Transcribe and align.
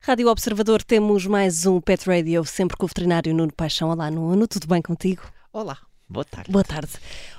Rádio 0.00 0.28
Observador, 0.28 0.82
temos 0.82 1.26
mais 1.26 1.66
um 1.66 1.80
Pet 1.80 2.08
Radio, 2.08 2.44
sempre 2.44 2.76
com 2.76 2.86
o 2.86 2.88
veterinário 2.88 3.34
Nuno 3.34 3.52
Paixão. 3.52 3.90
Olá, 3.90 4.10
Nuno, 4.10 4.48
tudo 4.48 4.66
bem 4.66 4.80
contigo? 4.80 5.22
Olá, 5.52 5.78
boa 6.08 6.24
tarde. 6.24 6.50
Boa 6.50 6.64
tarde. 6.64 6.92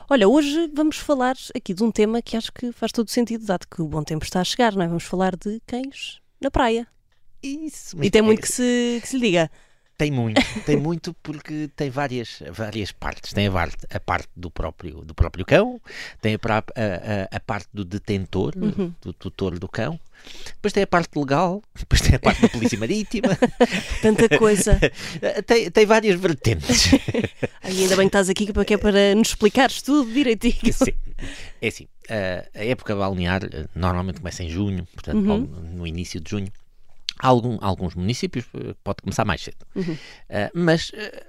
Olha, 0.09 0.27
hoje 0.27 0.71
vamos 0.73 0.98
falar 0.98 1.36
aqui 1.55 1.73
de 1.73 1.84
um 1.84 1.91
tema 1.91 2.21
que 2.21 2.38
acho 2.38 2.52
que 2.54 2.71
faz 2.71 2.91
todo 2.91 3.09
sentido, 3.09 3.46
dado 3.46 3.68
que 3.68 3.82
o 3.82 3.88
bom 3.88 4.04
tempo 4.04 4.23
está 4.23 4.41
a 4.41 4.43
chegar, 4.43 4.75
não 4.75 4.84
é? 4.84 4.88
Vamos 4.88 5.04
falar 5.04 5.36
de 5.36 5.59
cães 5.66 6.20
na 6.39 6.52
praia. 6.52 6.88
Isso, 7.41 7.98
E 8.04 8.11
tem 8.11 8.21
muito 8.21 8.41
que 8.41 8.48
se, 8.52 9.00
que 9.02 9.07
se 9.07 9.18
lhe 9.18 9.27
diga. 9.27 9.50
Tem 10.00 10.09
muito, 10.09 10.41
tem 10.66 10.77
muito 10.77 11.13
porque 11.21 11.70
tem 11.75 11.89
várias, 11.89 12.41
várias 12.54 12.89
partes. 12.89 13.34
Tem 13.34 13.48
a 13.48 13.52
parte, 13.52 13.77
a 13.94 13.99
parte 13.99 14.30
do, 14.34 14.49
próprio, 14.49 15.02
do 15.03 15.13
próprio 15.13 15.44
cão, 15.45 15.81
tem 16.21 16.35
a, 16.35 16.38
a- 16.57 17.35
a- 17.35 17.40
parte 17.41 17.67
do 17.73 17.84
detentor, 17.84 18.54
Uhum. 18.55 18.93
do 19.02 19.12
tutor 19.12 19.59
do 19.59 19.67
cão, 19.67 19.99
depois 20.48 20.71
tem 20.71 20.84
a 20.84 20.88
parte 20.88 21.20
legal, 21.20 21.62
depois 21.77 21.99
tem 21.99 22.16
a 22.16 22.20
parte 22.20 22.41
da 22.41 22.48
polícia 22.48 22.80
marítima, 22.80 23.38
Tanta 24.02 24.30
coisa. 24.38 24.80
tem, 25.45 25.70
tem 25.70 25.85
várias 25.85 26.18
vertentes. 26.18 26.93
Ai, 27.62 27.71
ainda 27.81 27.98
bem 27.98 28.05
que 28.07 28.16
estás 28.16 28.29
aqui 28.29 28.54
porque 28.54 28.76
é 28.76 28.77
para 28.77 29.13
nos 29.16 29.27
explicares 29.29 29.81
tudo 29.81 30.09
direitinho. 30.13 30.71
Sim. 30.73 30.93
É 31.62 31.68
assim, 31.68 31.88
a 32.55 32.63
época 32.63 32.95
balnear 32.95 33.43
eh, 33.43 33.66
normalmente 33.76 34.20
começa 34.21 34.41
em 34.43 34.49
junho, 34.49 34.88
portanto, 34.93 35.18
Uhum. 35.29 35.40
no 35.76 35.85
início 35.85 36.21
de 36.21 36.29
junho. 36.31 36.48
Algum- 37.20 37.58
alguns 37.62 37.96
municípios 37.96 38.46
eh, 38.55 38.73
pode 38.84 39.02
começar 39.04 39.26
mais 39.26 39.41
cedo. 39.41 39.66
Uhum. 39.76 39.98
Eh, 40.30 40.50
mas 40.54 40.91
eh, 40.94 41.27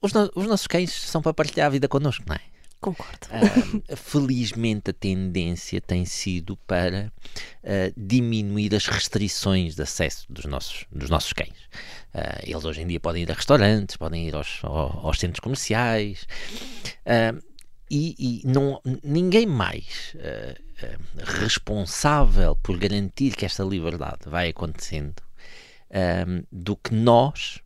os, 0.00 0.12
no- 0.12 0.30
os 0.34 0.46
nossos 0.46 0.66
cães 0.66 0.90
são 0.92 1.20
para 1.20 1.34
partilhar 1.34 1.66
a 1.66 1.70
vida 1.70 1.86
connosco, 1.86 2.24
não 2.26 2.34
é? 2.36 2.40
Concordo. 2.80 3.18
Ah, 3.30 3.94
felizmente 3.94 4.88
a 4.88 4.94
tendência 4.94 5.82
tem 5.82 6.06
sido 6.06 6.56
para 6.66 7.12
diminuir 7.94 8.74
as 8.74 8.86
restrições 8.86 9.74
de 9.74 9.82
acesso 9.82 10.24
dos 10.32 10.46
nossos, 10.46 10.86
dos 10.90 11.10
nossos 11.10 11.34
cães. 11.34 11.52
Eles 12.42 12.64
hoje 12.64 12.80
em 12.80 12.86
dia 12.86 12.98
podem 12.98 13.22
ir 13.24 13.30
a 13.30 13.34
restaurantes, 13.34 13.98
podem 13.98 14.26
ir 14.28 14.34
aos, 14.34 14.60
ao- 14.62 15.06
aos 15.06 15.18
centros 15.18 15.40
comerciais 15.40 16.26
e, 17.90 18.14
e 18.18 18.46
não, 18.46 18.80
ninguém 19.04 19.44
mais 19.46 20.16
ah, 20.18 20.54
responsável 21.24 22.56
por 22.56 22.78
garantir 22.78 23.34
que 23.36 23.44
esta 23.44 23.62
liberdade 23.64 24.20
vai 24.26 24.50
acontecendo 24.50 25.16
ah, 25.90 26.24
do 26.50 26.76
que 26.76 26.94
nós 26.94 27.60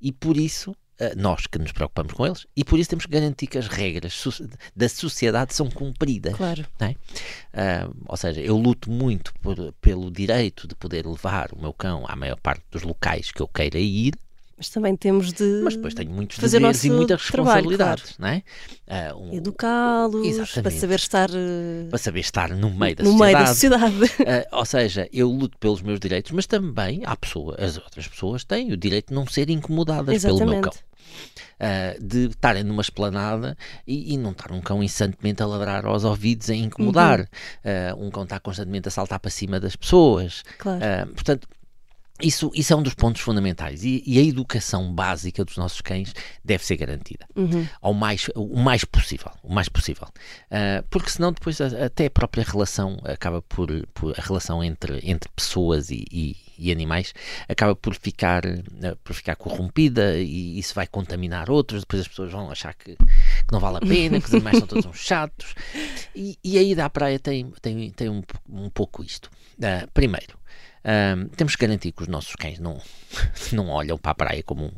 e 0.00 0.12
por 0.12 0.36
isso 0.36 0.76
eh, 0.98 1.14
nós 1.16 1.46
que 1.46 1.58
nos 1.58 1.72
preocupamos 1.72 2.12
com 2.12 2.26
eles 2.26 2.46
e 2.56 2.62
por 2.64 2.78
isso 2.78 2.90
temos 2.90 3.06
que 3.06 3.12
garantir 3.12 3.46
que 3.46 3.58
as 3.58 3.66
regras 3.68 4.22
da 4.76 4.88
sociedade 4.88 5.54
são 5.54 5.68
cumpridas. 5.70 6.34
Claro. 6.36 6.64
é? 6.80 6.94
Ah, 7.52 7.88
ou 8.06 8.16
seja, 8.16 8.40
eu 8.40 8.56
luto 8.56 8.90
muito 8.90 9.32
por- 9.40 9.72
pelo 9.80 10.10
direito 10.10 10.68
de 10.68 10.74
poder 10.74 11.06
levar 11.06 11.52
o 11.52 11.60
meu 11.60 11.72
cão 11.72 12.04
à 12.06 12.14
maior 12.14 12.38
parte 12.40 12.62
dos 12.70 12.82
locais 12.82 13.30
que 13.32 13.40
eu 13.40 13.48
queira 13.48 13.78
ir, 13.78 14.14
Mas 14.56 14.68
também 14.68 14.94
temos 14.96 15.32
de 15.32 15.62
mas 15.64 15.74
depois 15.74 15.94
tenho 15.94 16.10
muitos 16.12 16.36
fazer 16.38 16.58
deveres 16.60 16.84
e 16.84 16.90
muitas 16.90 17.26
trabalho, 17.26 17.68
responsabilidades, 17.68 18.18
não 18.18 18.28
é? 18.28 18.42
Ah, 18.86 19.14
um- 19.16 19.34
educá-los, 19.34 20.26
Exatamente. 20.26 20.62
para 20.62 20.70
saber 20.70 20.94
estar 20.94 21.30
eh, 21.30 21.86
para 21.90 21.98
saber 21.98 22.20
estar 22.20 22.50
no 22.50 22.70
meio 22.70 22.94
da 22.94 23.02
no 23.04 23.14
meio 23.18 23.36
da 23.36 23.46
sociedade. 23.46 23.98
sociedade. 23.98 24.46
Ah, 24.52 24.58
ou 24.58 24.64
seja, 24.64 25.08
eu 25.12 25.28
luto 25.28 25.58
pelos 25.58 25.82
meus 25.82 25.98
direitos, 25.98 26.30
mas 26.30 26.46
também 26.46 27.02
há 27.04 27.16
pessoas, 27.16 27.58
as 27.58 27.76
outras 27.78 28.06
pessoas 28.06 28.44
têm 28.44 28.72
o 28.72 28.76
direito 28.76 29.08
de 29.08 29.14
não 29.14 29.26
serem 29.26 29.56
incomodadas 29.56 30.22
pelo 30.22 30.36
meu 30.38 30.48
Exatamente. 30.50 30.62
cão. 30.62 30.94
Ah, 31.58 31.96
de 32.00 32.26
estarem 32.26 32.62
numa 32.62 32.82
esplanada 32.82 33.56
e, 33.86 34.14
e 34.14 34.16
não 34.16 34.30
estar 34.30 34.52
um 34.52 34.60
cão 34.60 34.82
incessantemente 34.82 35.42
a 35.42 35.46
ladrar 35.46 35.84
aos 35.84 36.04
ouvidos 36.04 36.48
a 36.48 36.54
incomodar. 36.54 37.20
Uhum. 37.20 37.26
Ah, 37.64 37.94
um 37.98 38.08
cão 38.10 38.22
está 38.22 38.38
constantemente 38.38 38.86
a 38.86 38.90
saltar 38.92 39.18
para 39.18 39.30
cima 39.32 39.58
das 39.58 39.74
pessoas. 39.74 40.44
Claro. 40.58 40.80
Portanto, 41.14 41.48
isso, 42.22 42.50
isso 42.54 42.72
é 42.72 42.76
um 42.76 42.82
dos 42.82 42.94
pontos 42.94 43.20
fundamentais. 43.20 43.82
E, 43.84 44.02
e 44.06 44.18
a 44.18 44.22
educação 44.22 44.92
básica 44.94 45.44
dos 45.44 45.56
nossos 45.56 45.80
cães 45.80 46.14
deve 46.44 46.64
ser 46.64 46.76
garantida. 46.76 47.26
Uhum. 47.34 47.66
Ao 47.82 47.92
mais, 47.92 48.30
o 48.36 48.56
mais 48.58 48.84
possível. 48.84 49.30
O 49.42 49.52
mais 49.52 49.68
possível. 49.68 50.06
Ah, 50.50 50.84
porque 50.90 51.10
senão 51.10 51.32
depois 51.32 51.60
a- 51.60 51.86
até 51.86 52.06
a 52.06 52.10
própria 52.10 52.44
relação 52.44 52.98
acaba 53.04 53.42
por, 53.42 53.68
por- 53.92 54.18
a 54.18 54.22
relação 54.22 54.62
entre, 54.62 55.00
entre 55.02 55.28
pessoas 55.34 55.90
e, 55.90 56.04
e- 56.10 56.36
e 56.58 56.70
animais 56.70 57.12
acaba 57.48 57.74
por 57.74 57.94
ficar, 57.94 58.42
ah, 58.46 58.96
por 59.02 59.14
ficar 59.14 59.36
corrompida 59.36 60.16
e 60.18 60.58
isso 60.58 60.74
vai 60.74 60.86
contaminar 60.86 61.50
outros. 61.50 61.80
Depois 61.80 62.02
as 62.02 62.08
pessoas 62.08 62.32
vão 62.32 62.50
achar 62.50 62.74
que, 62.74 62.96
que 62.96 63.52
não 63.52 63.60
vale 63.60 63.78
a 63.78 63.80
pena, 63.80 64.20
que 64.20 64.26
os 64.26 64.34
animais 64.34 64.58
são 64.58 64.66
todos 64.66 64.86
uns 64.86 64.98
chatos. 64.98 65.54
E, 66.14 66.38
e 66.42 66.58
a 66.58 66.62
ida 66.62 66.84
à 66.84 66.90
praia 66.90 67.18
tem, 67.18 67.50
tem, 67.60 67.90
tem 67.90 68.08
um, 68.08 68.22
um 68.48 68.70
pouco 68.70 69.02
isto. 69.02 69.30
Ah, 69.62 69.86
primeiro, 69.92 70.38
Ahm, 70.84 71.28
temos 71.34 71.56
que 71.56 71.66
garantir 71.66 71.92
que 71.92 72.02
os 72.02 72.08
nossos 72.08 72.36
cães 72.36 72.58
não, 72.58 72.78
não 73.52 73.68
olham 73.70 73.96
para 73.96 74.12
a 74.12 74.14
praia 74.14 74.42
como 74.42 74.66
um 74.66 74.72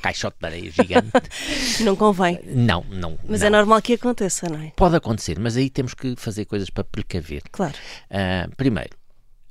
caixote 0.00 0.38
de 0.40 0.46
areia 0.46 0.70
gigante. 0.70 1.10
Não 1.84 1.94
convém. 1.94 2.40
Não, 2.44 2.84
não. 2.88 3.18
Mas 3.28 3.40
não. 3.40 3.46
é 3.48 3.50
normal 3.50 3.82
que 3.82 3.94
aconteça, 3.94 4.48
não 4.48 4.60
é? 4.60 4.72
Pode 4.76 4.94
acontecer, 4.96 5.38
mas 5.38 5.56
aí 5.56 5.68
temos 5.68 5.94
que 5.94 6.14
fazer 6.16 6.44
coisas 6.44 6.70
para 6.70 6.84
precaver. 6.84 7.42
Claro. 7.50 7.74
Ah, 8.08 8.48
primeiro, 8.56 8.90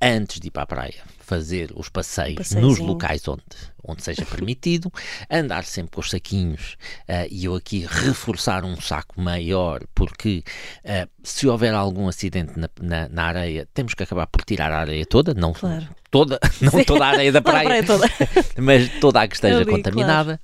antes 0.00 0.40
de 0.40 0.48
ir 0.48 0.50
para 0.50 0.62
a 0.62 0.66
praia, 0.66 1.02
fazer 1.18 1.72
os 1.74 1.88
passeios 1.88 2.52
nos 2.52 2.78
locais 2.78 3.26
onde, 3.26 3.42
onde 3.82 4.02
seja 4.02 4.24
permitido, 4.30 4.92
andar 5.30 5.64
sempre 5.64 5.92
com 5.92 6.00
os 6.00 6.10
saquinhos 6.10 6.76
ah, 7.08 7.26
e 7.30 7.44
eu 7.46 7.54
aqui 7.54 7.86
reforçar 7.88 8.64
um 8.64 8.80
saco 8.80 9.20
maior, 9.20 9.82
porque 9.94 10.44
ah, 10.84 11.08
se 11.22 11.46
houver 11.48 11.74
algum 11.74 12.08
acidente 12.08 12.52
na, 12.58 12.68
na, 12.80 13.08
na 13.08 13.24
areia, 13.24 13.68
temos 13.74 13.94
que 13.94 14.02
acabar 14.02 14.26
por 14.26 14.44
tirar 14.44 14.70
a 14.70 14.78
areia 14.78 15.04
toda, 15.04 15.34
não 15.34 15.52
Claro. 15.52 15.88
toda, 16.10 16.38
não 16.60 16.84
toda 16.84 17.04
a 17.04 17.08
areia 17.08 17.32
da 17.32 17.40
praia, 17.42 17.64
praia 17.64 17.84
toda. 17.84 18.06
mas 18.60 18.88
toda 19.00 19.22
a 19.22 19.28
que 19.28 19.34
esteja 19.34 19.56
Ali, 19.56 19.66
contaminada. 19.66 20.40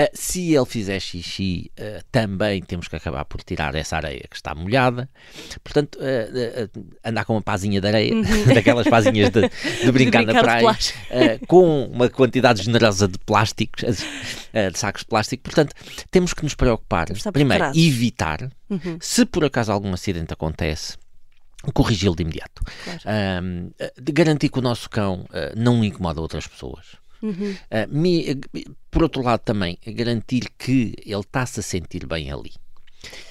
Ah, 0.00 0.08
se 0.14 0.54
ele 0.54 0.64
fizer 0.66 1.00
xixi, 1.00 1.72
ah, 1.76 2.00
também 2.12 2.62
temos 2.62 2.86
que 2.86 2.94
acabar 2.94 3.24
por 3.24 3.42
tirar 3.42 3.74
essa 3.74 3.96
areia 3.96 4.24
que 4.30 4.36
está 4.36 4.54
molhada. 4.54 5.08
Portanto, 5.64 5.98
ah, 6.00 7.08
andar 7.08 7.24
com 7.24 7.32
uma 7.34 7.42
pazinha 7.42 7.80
de 7.80 7.88
areia, 7.88 8.12
daquelas 8.54 8.86
pazinhas 8.86 9.30
de, 9.30 9.40
de 9.84 9.90
brincar 9.90 10.22
na 10.24 10.32
Uhum. 10.32 10.40
brincar 10.40 10.76
de 10.76 10.92
praia, 11.10 11.40
com 11.48 11.86
uma 11.86 12.08
quantidade 12.08 12.62
generosa 12.62 13.08
de 13.08 13.18
plásticos, 13.18 13.82
de 13.82 14.78
sacos 14.78 15.02
de 15.02 15.06
plástico. 15.08 15.42
Portanto, 15.42 15.74
temos 16.10 16.32
que 16.32 16.42
nos 16.44 16.54
preocupar, 16.54 17.06
de 17.12 17.32
primeiro, 17.32 17.64
evitar, 17.74 18.50
Uhum. 18.70 18.98
se 19.00 19.24
por 19.24 19.44
acaso 19.44 19.72
algum 19.72 19.92
acidente 19.94 20.32
acontece, 20.32 20.96
corrigi-lo 21.74 22.14
de 22.14 22.22
imediato. 22.22 22.62
Claro. 22.84 23.00
Ahm, 23.06 23.70
de 24.00 24.12
garantir 24.12 24.48
que 24.50 24.58
o 24.58 24.62
nosso 24.62 24.88
cão 24.90 25.24
ah, 25.32 25.52
não 25.56 25.82
incomoda 25.82 26.20
outras 26.20 26.46
pessoas. 26.46 26.96
Uhum. 27.22 27.54
Ah, 27.70 27.86
me- 27.88 28.34
por 28.90 29.02
outro 29.02 29.22
lado, 29.22 29.40
também 29.40 29.78
garantir 29.86 30.50
que 30.58 30.94
ele 31.04 31.20
está-se 31.20 31.60
a 31.60 31.62
sentir 31.62 32.06
bem 32.06 32.30
ali. 32.30 32.52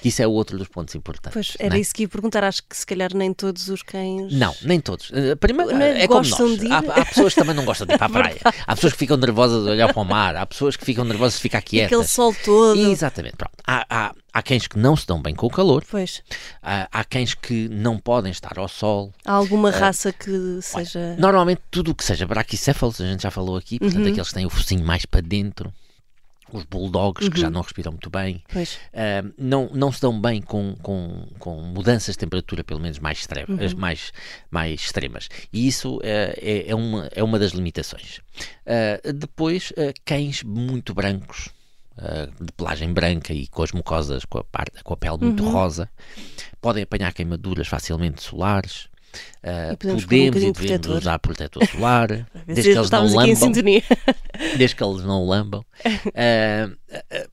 Isso 0.04 0.22
é 0.22 0.26
outro 0.26 0.56
dos 0.56 0.68
pontos 0.68 0.94
importantes. 0.94 1.32
Pois, 1.32 1.56
era 1.58 1.76
é? 1.76 1.80
isso 1.80 1.94
que 1.94 2.02
ia 2.02 2.08
perguntar. 2.08 2.42
Acho 2.44 2.62
que 2.68 2.76
se 2.76 2.86
calhar 2.86 3.10
nem 3.14 3.32
todos 3.34 3.68
os 3.68 3.82
cães. 3.82 4.32
Não, 4.32 4.54
nem 4.62 4.80
todos. 4.80 5.10
Uh, 5.10 5.36
Primeiro, 5.38 5.72
Não 5.72 5.82
é 5.82 6.06
como 6.08 6.26
nós. 6.28 6.58
de? 6.58 6.72
Há, 6.72 6.78
há 6.78 7.04
pessoas 7.04 7.34
que 7.34 7.40
também 7.40 7.54
não 7.54 7.64
gostam 7.64 7.86
de 7.86 7.94
ir 7.94 7.98
para 7.98 8.06
a 8.06 8.10
praia. 8.10 8.40
Há 8.66 8.74
pessoas 8.74 8.92
que 8.94 8.98
ficam 8.98 9.16
nervosas 9.16 9.64
de 9.64 9.70
olhar 9.70 9.92
para 9.92 10.02
o 10.02 10.04
mar. 10.04 10.36
Há 10.36 10.46
pessoas 10.46 10.76
que 10.76 10.84
ficam 10.84 11.04
nervosas 11.04 11.34
de 11.34 11.40
ficar 11.42 11.58
Aquele 11.58 11.86
quietas. 11.88 12.10
sol 12.10 12.34
todo. 12.44 12.78
Exatamente. 12.90 13.36
Pronto. 13.36 13.52
Há, 13.66 13.84
há, 13.90 14.14
há 14.32 14.42
cães 14.42 14.66
que 14.66 14.78
não 14.78 14.96
se 14.96 15.06
dão 15.06 15.20
bem 15.20 15.34
com 15.34 15.46
o 15.46 15.50
calor. 15.50 15.84
Pois. 15.90 16.22
Há, 16.62 16.88
há 16.90 17.04
cães 17.04 17.34
que 17.34 17.68
não 17.68 17.98
podem 17.98 18.30
estar 18.32 18.58
ao 18.58 18.68
sol. 18.68 19.12
Há 19.24 19.32
alguma 19.32 19.70
raça 19.70 20.12
que 20.12 20.58
seja. 20.62 21.14
Normalmente, 21.18 21.60
tudo 21.70 21.90
o 21.90 21.94
que 21.94 22.04
seja 22.04 22.26
braquicéfalos, 22.26 23.00
a 23.00 23.06
gente 23.06 23.22
já 23.22 23.30
falou 23.30 23.56
aqui, 23.56 23.78
portanto, 23.78 24.02
Uhum. 24.04 24.10
aqueles 24.12 24.28
que 24.28 24.34
têm 24.34 24.46
o 24.46 24.50
focinho 24.50 24.84
mais 24.84 25.04
para 25.04 25.20
dentro. 25.20 25.72
Os 26.52 26.64
bulldogs, 26.64 27.28
que 27.28 27.36
Uhum. 27.36 27.42
já 27.42 27.50
não 27.50 27.60
respiram 27.60 27.92
muito 27.92 28.08
bem. 28.08 28.42
Ah, 28.94 29.22
não, 29.36 29.68
não 29.74 29.92
se 29.92 30.00
dão 30.00 30.18
bem 30.20 30.40
com, 30.40 30.74
com, 30.82 31.26
com 31.38 31.60
mudanças 31.62 32.14
de 32.14 32.18
temperatura, 32.18 32.64
pelo 32.64 32.80
menos 32.80 32.98
mais, 32.98 33.18
extremas, 33.18 33.72
Uhum. 33.72 33.78
mais, 33.78 34.12
mais 34.50 34.80
extremas. 34.80 35.28
E 35.52 35.66
isso 35.68 36.00
ah, 36.02 36.06
é, 36.38 36.64
é, 36.70 36.74
uma, 36.74 37.08
é 37.14 37.22
uma 37.22 37.38
das 37.38 37.52
limitações. 37.52 38.20
Ah, 38.66 39.12
depois, 39.12 39.72
ah, 39.76 39.92
cães 40.04 40.42
muito 40.42 40.94
brancos, 40.94 41.50
ah, 41.98 42.28
de 42.40 42.52
pelagem 42.52 42.92
branca 42.92 43.32
e 43.34 43.46
com 43.48 43.62
as 43.62 43.72
mucosas, 43.72 44.24
com 44.24 44.38
a, 44.38 44.44
parte, 44.44 44.82
com 44.82 44.94
a 44.94 44.96
pele 44.96 45.18
muito 45.18 45.42
Uhum. 45.44 45.50
rosa, 45.52 45.90
podem 46.60 46.82
apanhar 46.82 47.12
queimaduras 47.12 47.68
facilmente 47.68 48.22
solares. 48.22 48.88
E 49.72 49.76
podemos 49.76 50.04
podemos 50.04 50.42
um 50.42 50.48
e 50.48 50.52
devemos 50.52 50.86
usar 50.88 51.18
protetor 51.18 51.66
solar, 51.66 52.08
desde 52.46 52.72
que 52.72 52.78
lambam 52.78 53.52
desde 54.56 54.76
que 54.76 54.84
eles 54.84 55.04
não 55.04 55.26
lambam. 55.26 55.64
Ah, 56.14 56.70
ah, 57.12 57.26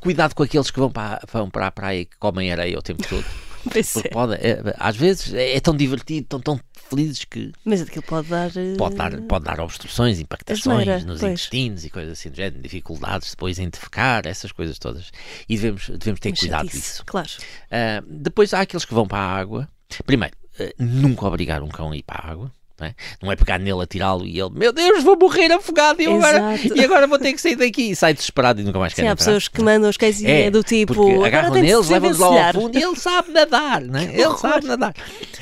cuidado 0.00 0.34
com 0.34 0.42
aqueles 0.42 0.70
que 0.70 0.78
vão 0.78 0.90
para, 0.90 1.20
vão 1.32 1.50
para 1.50 1.66
a 1.66 1.70
praia 1.70 2.00
e 2.00 2.04
que 2.04 2.16
comem 2.18 2.52
areia 2.52 2.78
o 2.78 2.82
tempo 2.82 3.02
todo. 3.08 3.24
Porque 3.64 3.80
é. 3.80 4.10
pode, 4.10 4.34
é, 4.34 4.62
às 4.78 4.96
vezes 4.96 5.34
é, 5.34 5.56
é 5.56 5.60
tão 5.60 5.76
divertido, 5.76 6.26
tão, 6.28 6.40
tão 6.40 6.60
felizes 6.88 7.24
que 7.24 7.52
Mas 7.64 7.82
aquilo 7.82 8.02
pode 8.02 8.28
dar. 8.28 8.50
eh, 8.56 8.76
pode 8.76 8.94
dar, 8.94 9.20
pode 9.22 9.44
dar 9.44 9.60
obstruções, 9.60 10.20
impactações 10.20 10.80
Asneira, 10.80 11.04
nos 11.04 11.20
pois. 11.20 11.32
intestinos 11.32 11.84
e 11.84 11.90
coisas 11.90 12.12
assim 12.12 12.30
do 12.30 12.36
género, 12.36 12.62
dificuldades 12.62 13.30
depois 13.30 13.58
em 13.58 13.68
defecar, 13.68 14.26
essas 14.26 14.52
coisas 14.52 14.78
todas. 14.78 15.10
E 15.48 15.56
devemos, 15.56 15.88
devemos 15.88 16.20
ter 16.20 16.30
uma 16.30 16.36
cuidado 16.36 16.68
disso. 16.68 17.02
Claro. 17.04 17.28
Ah, 17.70 18.02
depois 18.06 18.54
há 18.54 18.60
aqueles 18.60 18.84
que 18.84 18.94
vão 18.94 19.06
para 19.06 19.18
a 19.18 19.36
água. 19.36 19.68
Primeiro, 20.04 20.36
nunca 20.78 21.26
obrigar 21.26 21.62
um 21.62 21.68
cão 21.68 21.90
a 21.92 21.96
ir 21.96 22.02
para 22.02 22.26
a 22.26 22.30
água. 22.30 22.50
Não 22.78 22.86
é, 22.86 22.94
não 23.22 23.32
é 23.32 23.36
pegar 23.36 23.58
nele, 23.58 23.80
atirá-lo 23.82 24.26
e 24.26 24.38
ele, 24.38 24.50
meu 24.50 24.70
Deus, 24.70 25.02
vou 25.02 25.16
morrer 25.18 25.50
afogado 25.50 26.02
e, 26.02 26.06
agora, 26.06 26.42
e 26.74 26.84
agora 26.84 27.06
vou 27.06 27.18
ter 27.18 27.32
que 27.32 27.40
sair 27.40 27.56
daqui. 27.56 27.92
E 27.92 27.96
sai 27.96 28.12
desesperado 28.12 28.60
e 28.60 28.64
nunca 28.64 28.78
mais 28.78 28.92
quer 28.92 29.00
Sim, 29.00 29.08
há 29.08 29.12
entrar. 29.12 29.24
pessoas 29.24 29.48
que 29.48 29.62
mandam 29.62 29.88
os 29.88 29.96
cães 29.96 30.22
é, 30.22 30.50
do 30.50 30.62
tipo. 30.62 30.92
porque 30.94 31.12
"Agora 31.12 31.26
agarram 31.26 31.54
neles, 31.54 31.88
levam-nos 31.88 32.18
lá 32.18 32.26
ao 32.26 32.32
desvencilhar." 32.34 32.54
fundo 32.54 32.78
e 32.78 32.82
ele 32.82 32.96
sabe 32.96 33.30
nadar, 33.32 33.80
não 33.80 33.98
é? 33.98 34.04
ele 34.04 34.36
sabe 34.36 34.66
nadar. 34.66 34.94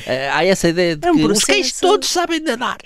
Ah, 0.07 0.37
há 0.39 0.45
essa 0.45 0.69
ideia 0.69 0.95
de 0.95 1.09
É 1.09 1.11
um 1.11 1.17
que 1.17 1.25
os 1.27 1.43
cães 1.43 1.81
todos 1.81 2.09
sabem 2.09 2.39
nadar. 2.39 2.79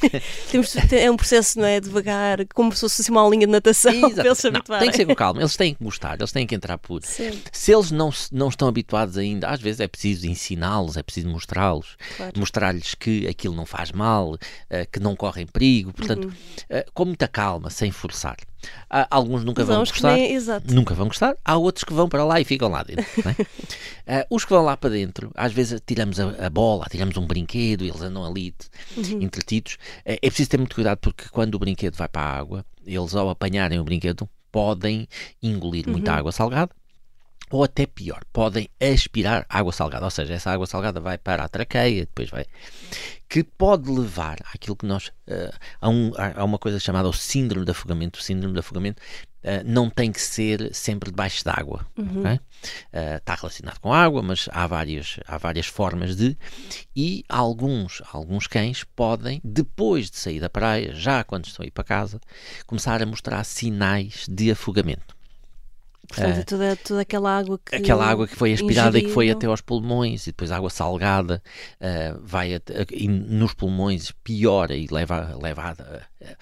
Temos 0.50 0.74
é 0.92 1.10
um 1.10 1.16
processo, 1.16 1.58
não 1.58 1.66
é? 1.66 1.80
Devagar, 1.80 2.38
como 2.54 2.72
se 2.72 2.80
fosse 2.80 3.02
assim 3.02 3.10
uma 3.10 3.20
aulinha 3.20 3.46
de 3.46 3.52
natação 3.52 3.92
para 4.12 4.24
eles 4.26 4.38
se 4.38 4.50
Não, 4.50 4.56
habituarem. 4.56 4.82
tem 4.84 4.90
que 4.90 4.96
ser 4.96 5.06
com 5.06 5.14
calma, 5.14 5.40
eles 5.40 5.56
têm 5.56 5.74
que 5.74 5.82
gostar, 5.84 6.16
eles 6.18 6.32
têm 6.32 6.46
que 6.46 6.54
entrar 6.54 6.78
por. 6.78 7.02
Sim. 7.04 7.40
Se 7.52 7.72
eles 7.72 7.90
não, 7.90 8.10
não 8.32 8.48
estão 8.48 8.68
habituados 8.68 9.16
ainda, 9.18 9.48
às 9.48 9.60
vezes 9.60 9.80
é 9.80 9.88
preciso 9.88 10.26
ensiná-los, 10.26 10.96
é 10.96 11.02
preciso 11.02 11.28
mostrá-los, 11.28 11.96
Claro. 12.16 12.32
mostrar-lhes 12.38 12.94
que 12.94 13.26
aquilo 13.28 13.54
não 13.54 13.66
faz 13.66 13.92
mal, 13.92 14.36
eh, 14.68 14.86
que 14.90 14.98
não 15.00 15.14
correm 15.16 15.46
perigo, 15.46 15.92
portanto, 15.92 16.24
Uhum. 16.26 16.32
eh, 16.68 16.86
com 16.94 17.04
muita 17.04 17.28
calma, 17.28 17.70
sem 17.70 17.90
forçar. 17.90 18.36
Há- 18.88 19.06
alguns 19.10 19.44
nunca 19.44 19.62
vão 19.64 19.76
gostar. 19.92 20.14
nem-. 20.16 20.74
Nunca 20.74 20.94
vão 20.94 21.06
gostar, 21.08 21.34
há 21.44 21.56
outros 21.56 21.84
que 21.84 21.92
vão 21.92 22.08
para 22.08 22.24
lá 22.24 22.40
e 22.40 22.44
ficam 22.44 22.68
lá 22.68 22.82
dentro. 22.82 23.04
é? 23.28 23.36
Eh, 24.06 24.26
os 24.28 24.44
que 24.44 24.50
vão 24.52 24.64
lá 24.64 24.76
para 24.76 24.90
dentro, 24.90 25.30
às 25.36 25.52
vezes 25.52 25.80
tiramos 25.86 26.18
a, 26.18 26.46
a 26.46 26.50
bola, 26.50 26.86
tiramos 26.90 27.16
um 27.16 27.26
brinquedo, 27.26 27.84
eles 27.84 28.00
andam 28.00 28.24
ali 28.24 28.52
Uhum. 28.96 29.22
entretidos. 29.22 29.76
Eh, 30.04 30.18
é 30.20 30.28
preciso 30.28 30.50
ter 30.50 30.56
muito 30.58 30.74
cuidado 30.74 30.98
porque 30.98 31.24
quando 31.30 31.54
o 31.54 31.58
brinquedo 31.60 31.94
vai 31.96 32.08
para 32.08 32.22
a 32.22 32.38
água, 32.38 32.64
eles 32.84 33.14
ao 33.14 33.28
apanharem 33.30 33.78
o 33.78 33.84
brinquedo 33.84 34.28
podem 34.50 35.06
engolir 35.40 35.86
Uhum. 35.86 35.92
muita 35.92 36.12
água 36.12 36.32
salgada. 36.32 36.70
Ou 37.52 37.64
até 37.64 37.84
pior, 37.84 38.20
podem 38.32 38.68
aspirar 38.80 39.44
água 39.48 39.72
salgada, 39.72 40.04
ou 40.04 40.10
seja, 40.10 40.34
essa 40.34 40.50
água 40.52 40.66
salgada 40.66 41.00
vai 41.00 41.18
para 41.18 41.42
a 41.44 41.48
traqueia, 41.48 42.02
depois 42.02 42.30
vai. 42.30 42.44
que 43.28 43.44
pode 43.44 43.88
levar 43.90 44.38
àquilo 44.52 44.74
que 44.76 44.86
nós. 44.86 45.12
eh, 45.26 45.52
a, 45.80 45.88
um- 45.88 46.12
a- 46.16 46.44
uma 46.44 46.58
coisa 46.58 46.80
chamada 46.80 47.08
o 47.08 47.12
síndrome 47.12 47.64
de 47.64 47.70
afogamento. 47.70 48.18
O 48.18 48.22
síndrome 48.22 48.52
de 48.54 48.58
afogamento 48.60 49.00
eh, 49.42 49.62
não 49.64 49.88
tem 49.88 50.10
que 50.10 50.20
ser 50.20 50.74
sempre 50.74 51.10
debaixo 51.10 51.44
d'água. 51.44 51.86
ok? 52.20 52.40
Eh, 52.92 53.16
está 53.16 53.34
relacionado 53.36 53.78
com 53.78 53.92
água, 53.92 54.20
mas 54.22 54.48
há 54.52 54.66
várias, 54.66 55.18
há 55.28 55.38
várias 55.38 55.66
formas 55.66 56.16
de. 56.16 56.36
E 56.94 57.24
alguns, 57.28 58.02
alguns 58.12 58.46
cães 58.48 58.82
podem, 58.84 59.40
depois 59.44 60.10
de 60.10 60.16
sair 60.18 60.40
da 60.40 60.50
praia, 60.50 60.92
já 60.94 61.22
quando 61.24 61.46
estão 61.46 61.62
a 61.62 61.66
ir 61.66 61.70
para 61.70 61.84
casa, 61.84 62.20
começar 62.66 63.00
a 63.00 63.06
mostrar 63.06 63.42
sinais 63.44 64.26
de 64.28 64.50
afogamento. 64.50 65.16
Portanto, 66.10 66.38
é 66.40 66.42
toda, 66.44 66.76
toda 66.76 67.00
aquela 67.02 67.38
água 67.38 67.58
que. 67.64 67.76
Aquela 67.76 68.04
água 68.04 68.26
que 68.26 68.34
foi 68.34 68.52
aspirada 68.52 68.98
e 68.98 69.02
que 69.02 69.10
foi 69.10 69.30
até 69.30 69.46
aos 69.46 69.60
pulmões, 69.60 70.24
e 70.26 70.30
depois 70.30 70.50
a 70.50 70.56
água 70.56 70.68
salgada 70.70 71.40
eh, 71.80 72.14
vai 72.20 72.54
até- 72.54 72.84
e 72.92 73.06
nos 73.06 73.54
pulmões 73.54 74.10
piora 74.24 74.74
e 74.74 74.86
leva, 74.90 75.38
leva 75.40 75.62
a, 75.62 75.70
a- 75.70 76.36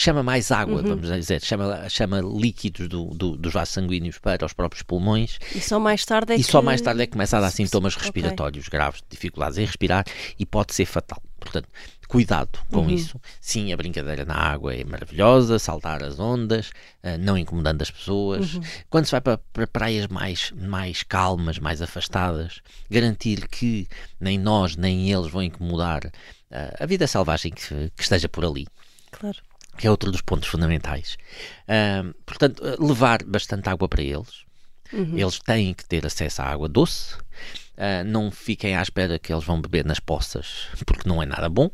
chama 0.00 0.22
mais 0.22 0.52
água, 0.52 0.80
Uhum. 0.80 0.88
vamos 0.96 1.08
dizer, 1.08 1.42
chama, 1.42 1.88
chama 1.88 2.20
líquidos 2.20 2.86
do, 2.88 3.06
do- 3.06 3.36
dos 3.36 3.52
vasos 3.52 3.74
sanguíneos 3.74 4.16
para 4.18 4.46
os 4.46 4.52
próprios 4.52 4.82
pulmões 4.84 5.38
E 5.54 5.60
só 5.60 5.80
mais 5.80 6.04
tarde 6.04 6.34
é 6.34 6.36
e 6.36 6.44
que. 6.44 6.50
só 6.50 6.62
mais 6.62 6.80
tarde 6.80 7.02
é 7.02 7.06
que 7.06 7.12
começa 7.12 7.36
a 7.36 7.40
dar 7.40 7.50
sintomas 7.50 7.96
respiratórios 7.96 8.68
graves, 8.68 9.02
dificuldades 9.10 9.58
em 9.58 9.64
respirar 9.64 10.04
e 10.38 10.46
pode 10.46 10.72
ser 10.72 10.86
fatal. 10.86 11.20
Portanto, 11.40 11.68
cuidado 12.06 12.58
com 12.72 12.82
Uhum. 12.82 12.90
isso. 12.90 13.20
Sim, 13.40 13.72
a 13.72 13.76
brincadeira 13.76 14.24
na 14.24 14.34
água 14.34 14.72
é 14.74 14.84
maravilhosa, 14.84 15.58
saltar 15.58 16.02
as 16.04 16.18
ondas, 16.20 16.70
eh, 17.02 17.18
não 17.18 17.36
incomodando 17.36 17.82
as 17.82 17.90
pessoas. 17.90 18.54
Uhum. 18.54 18.60
Quando 18.88 19.04
se 19.06 19.10
vai 19.12 19.20
para, 19.20 19.38
para 19.52 19.66
praias 19.66 20.06
mais, 20.06 20.52
mais 20.52 21.02
calmas, 21.02 21.58
mais 21.58 21.82
afastadas, 21.82 22.60
garantir 22.88 23.48
que 23.48 23.88
nem 24.20 24.38
nós 24.38 24.76
nem 24.76 25.10
eles 25.12 25.30
vão 25.30 25.42
incomodar 25.42 26.02
eh, 26.50 26.76
a 26.80 26.86
vida 26.86 27.06
selvagem 27.06 27.50
que, 27.52 27.90
que 27.96 28.02
esteja 28.02 28.28
por 28.28 28.44
ali 28.44 28.66
Claro. 29.10 29.38
Que 29.78 29.86
é 29.86 29.90
outro 29.90 30.10
dos 30.10 30.20
pontos 30.20 30.48
fundamentais. 30.48 31.16
Ahm, 31.66 32.12
portanto, 32.26 32.62
eh, 32.66 32.76
levar 32.78 33.22
bastante 33.24 33.68
água 33.68 33.88
para 33.88 34.02
eles. 34.02 34.46
Eles 34.92 35.38
têm 35.38 35.74
que 35.74 35.84
ter 35.84 36.06
acesso 36.06 36.40
à 36.42 36.46
água 36.46 36.66
doce. 36.68 37.14
Ah, 37.76 38.02
não 38.04 38.30
fiquem 38.30 38.74
à 38.74 38.82
espera 38.82 39.18
que 39.18 39.32
eles 39.32 39.44
vão 39.44 39.60
beber 39.60 39.84
nas 39.84 40.00
poças, 40.00 40.66
porque 40.86 41.06
não 41.08 41.22
é 41.22 41.26
nada 41.26 41.48
bom. 41.48 41.70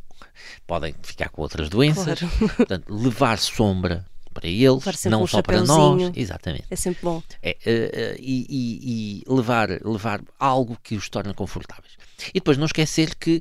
Podem 0.66 0.94
ficar 1.02 1.28
com 1.28 1.40
outras 1.42 1.68
doenças. 1.68 2.18
Claro. 2.18 2.32
Portanto, 2.56 2.92
levar 2.92 3.38
sombra 3.38 4.04
para 4.34 4.48
eles, 4.48 4.82
não 5.10 5.22
um 5.22 5.26
só 5.28 5.40
para 5.42 5.60
nós. 5.62 6.12
Exatamente. 6.16 6.64
É 6.68 6.74
sempre 6.74 7.02
bom. 7.04 7.22
É, 7.40 7.50
eh, 7.50 7.56
eh, 7.64 8.16
e, 8.18 8.46
e- 8.50 9.22
e 9.28 9.32
levar, 9.32 9.68
levar 9.84 10.20
algo 10.38 10.76
que 10.82 10.96
os 10.96 11.08
torne 11.08 11.32
confortáveis. 11.32 11.92
E 12.30 12.34
depois 12.34 12.58
não 12.58 12.66
esquecer 12.66 13.14
que 13.14 13.40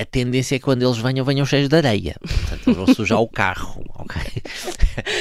a 0.00 0.04
tendência 0.04 0.56
é 0.56 0.58
que 0.58 0.64
quando 0.64 0.82
eles 0.82 0.96
venham, 0.98 1.24
venham 1.24 1.44
cheios 1.46 1.68
de 1.68 1.76
areia. 1.76 2.14
Portanto, 2.20 2.62
eles 2.66 2.76
vão 2.76 2.86
sujar 2.94 3.20
o 3.20 3.28
carro, 3.28 3.84
ok? 3.98 4.22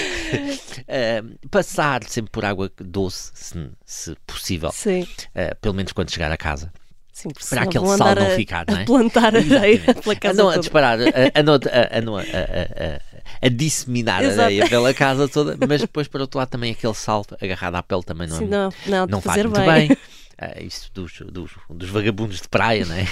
Eh, 0.87 1.21
passar 1.51 2.03
sempre 2.03 2.31
por 2.31 2.43
água 2.45 2.71
doce, 2.79 3.31
se, 3.33 3.69
se 3.85 4.15
possível, 4.25 4.71
Sim. 4.71 5.07
eh, 5.35 5.53
pelo 5.61 5.73
menos 5.75 5.91
quando 5.91 6.09
chegar 6.11 6.31
a 6.31 6.37
casa. 6.37 6.71
Sim, 7.11 7.29
Para 7.49 7.63
aquele 7.63 7.85
sal 7.97 8.15
não 8.15 8.27
a, 8.27 8.29
ficar, 8.29 8.65
não 8.67 8.77
é? 8.77 8.81
a 8.83 8.85
plantar 8.85 9.35
areia 9.35 9.81
pela 10.01 10.15
casa 10.15 10.33
Andam 10.33 10.47
a 10.47 10.51
toda. 10.53 10.59
disparar, 10.61 10.99
a, 10.99 11.39
andam 11.39 11.55
a, 11.55 11.97
andam 11.99 12.17
a, 12.17 12.21
a, 12.21 12.23
a- 12.23 13.01
a 13.41 13.49
disseminar 13.49 14.21
a 14.21 14.25
Exato. 14.25 14.41
areia 14.41 14.69
pela 14.69 14.93
casa 14.93 15.27
toda, 15.27 15.57
mas 15.67 15.81
depois, 15.81 16.07
para 16.07 16.21
outro 16.21 16.37
lado, 16.39 16.49
também 16.49 16.71
aquele 16.71 16.93
sal 16.93 17.25
agarrado 17.41 17.75
à 17.75 17.83
pele 17.83 18.03
também 18.03 18.27
não 18.27 18.37
Sim, 18.37 18.45
não, 18.47 18.69
não, 18.87 19.05
não 19.07 19.21
faz 19.21 19.43
muito 19.43 19.59
bem. 19.61 19.87
bem. 19.89 19.97
Ah, 20.41 20.61
isso 20.61 20.89
dos, 20.93 21.11
dos, 21.31 21.51
dos 21.69 21.89
vagabundos 21.89 22.39
de 22.41 22.47
praia, 22.47 22.85
não 22.85 22.95
é? 22.95 23.05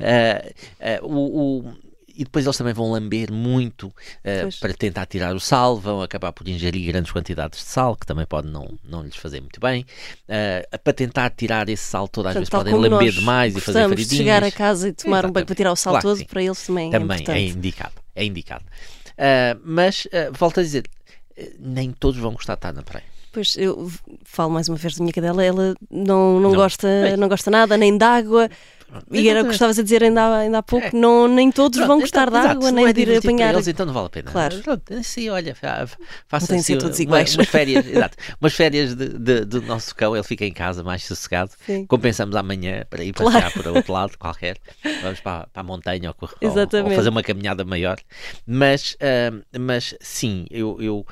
Ah, 0.00 1.00
o, 1.02 1.58
o- 1.68 1.84
e 2.16 2.22
depois 2.22 2.46
eles 2.46 2.56
também 2.56 2.72
vão 2.72 2.92
lamber 2.92 3.32
muito 3.32 3.92
Pois. 4.22 4.60
para 4.60 4.72
tentar 4.72 5.04
tirar 5.06 5.34
o 5.34 5.40
sal, 5.40 5.76
vão 5.80 6.00
acabar 6.00 6.30
por 6.32 6.46
ingerir 6.46 6.86
grandes 6.86 7.10
quantidades 7.10 7.58
de 7.58 7.64
sal, 7.64 7.96
que 7.96 8.06
também 8.06 8.24
pode 8.24 8.46
não, 8.46 8.78
não 8.84 9.02
lhes 9.02 9.16
fazer 9.16 9.40
muito 9.40 9.58
bem. 9.58 9.84
Ah, 10.28 10.78
para 10.78 10.92
tentar 10.92 11.30
tirar 11.30 11.68
esse 11.68 11.82
sal 11.82 12.06
todo, 12.06 12.26
às 12.28 12.34
Portanto, 12.34 12.62
vezes 12.62 12.72
podem 12.72 12.88
lamber 12.90 13.10
demais 13.12 13.56
e 13.56 13.60
fazer 13.60 13.80
gostamos 13.80 14.06
de 14.06 14.16
chegar 14.16 14.44
a 14.44 14.52
casa 14.52 14.88
e 14.90 14.92
tomar 14.92 15.26
um 15.26 15.32
banho 15.32 15.42
Exatamente. 15.42 15.46
para 15.46 15.54
tirar 15.56 15.72
o 15.72 15.76
sal 15.76 15.92
Claro 15.94 16.06
todo, 16.08 16.18
sim. 16.18 16.24
para 16.26 16.40
eles 16.42 16.64
também, 16.64 16.88
é 16.88 16.90
Também 16.92 17.16
é 17.16 17.20
importante. 17.20 17.48
indicado. 17.58 17.94
É 18.14 18.24
indicado. 18.24 18.64
Ah, 19.18 19.56
mas, 19.64 20.06
volto 20.38 20.60
a 20.60 20.62
dizer, 20.62 20.84
nem 21.58 21.90
todos 21.90 22.20
vão 22.20 22.32
gostar 22.34 22.54
de 22.54 22.58
estar 22.58 22.72
na 22.72 22.84
praia. 22.84 23.12
Pois 23.34 23.56
eu 23.56 23.90
falo 24.24 24.50
mais 24.52 24.68
uma 24.68 24.78
vez 24.78 24.94
da 24.96 25.02
minha 25.02 25.12
cadela, 25.12 25.44
ela 25.44 25.74
não, 25.90 26.38
não, 26.40 26.50
Não. 26.50 26.54
gosta, 26.54 26.86
Bem. 27.02 27.16
não 27.16 27.28
gosta 27.28 27.50
nada, 27.50 27.76
nem 27.76 27.98
de 27.98 28.04
água. 28.04 28.48
E 29.10 29.28
era 29.28 29.42
o 29.42 29.46
que 29.46 29.52
estavas 29.54 29.76
a 29.76 29.82
dizer 29.82 30.04
ainda 30.04 30.22
há, 30.22 30.36
ainda 30.38 30.58
há 30.58 30.62
pouco, 30.62 30.86
É. 30.86 30.90
não, 30.92 31.26
nem 31.26 31.50
todos 31.50 31.78
Pronto, 31.78 31.88
vão 31.88 31.98
gostar 32.00 32.28
então, 32.28 32.40
de 32.42 32.46
água, 32.46 32.70
nem 32.70 32.86
é 32.86 32.92
de 32.92 33.00
ir 33.02 33.18
apanhar. 33.18 33.52
Eles, 33.52 33.66
então 33.66 33.84
não 33.84 33.92
vale 33.92 34.06
a 34.06 34.10
pena. 34.10 34.30
Claro. 34.30 34.56
Pronto, 34.62 35.02
sim, 35.02 35.28
olha, 35.30 35.52
fa- 35.52 35.84
fa- 35.88 35.98
faça 36.28 36.54
assim 36.54 36.78
todos 36.78 36.96
uma- 37.00 37.02
iguais. 37.02 37.34
umas 37.34 37.48
férias, 37.48 37.84
exato, 37.90 38.16
umas 38.40 38.54
férias 38.54 38.94
de- 38.94 39.08
de- 39.18 39.44
do 39.46 39.62
nosso 39.62 39.92
cão, 39.96 40.14
ele 40.14 40.22
fica 40.22 40.44
em 40.44 40.52
casa 40.52 40.84
mais 40.84 41.02
sossegado. 41.02 41.50
Sim. 41.66 41.86
Compensamos 41.86 42.36
amanhã 42.36 42.86
para 42.88 43.02
ir 43.02 43.12
Claro. 43.12 43.32
passear 43.32 43.52
para 43.52 43.72
outro 43.72 43.92
lado 43.92 44.16
qualquer. 44.16 44.58
Vamos 45.02 45.18
para, 45.18 45.48
para 45.52 45.60
a 45.60 45.64
montanha 45.64 46.10
ou, 46.16 46.28
ou- 46.40 46.84
ou 46.84 46.90
fazer 46.92 47.08
uma 47.08 47.22
caminhada 47.24 47.64
maior. 47.64 47.96
Mas, 48.46 48.96
ah, 49.00 49.36
mas 49.58 49.96
sim, 50.00 50.46
eu, 50.52 50.76
eu, 50.80 51.04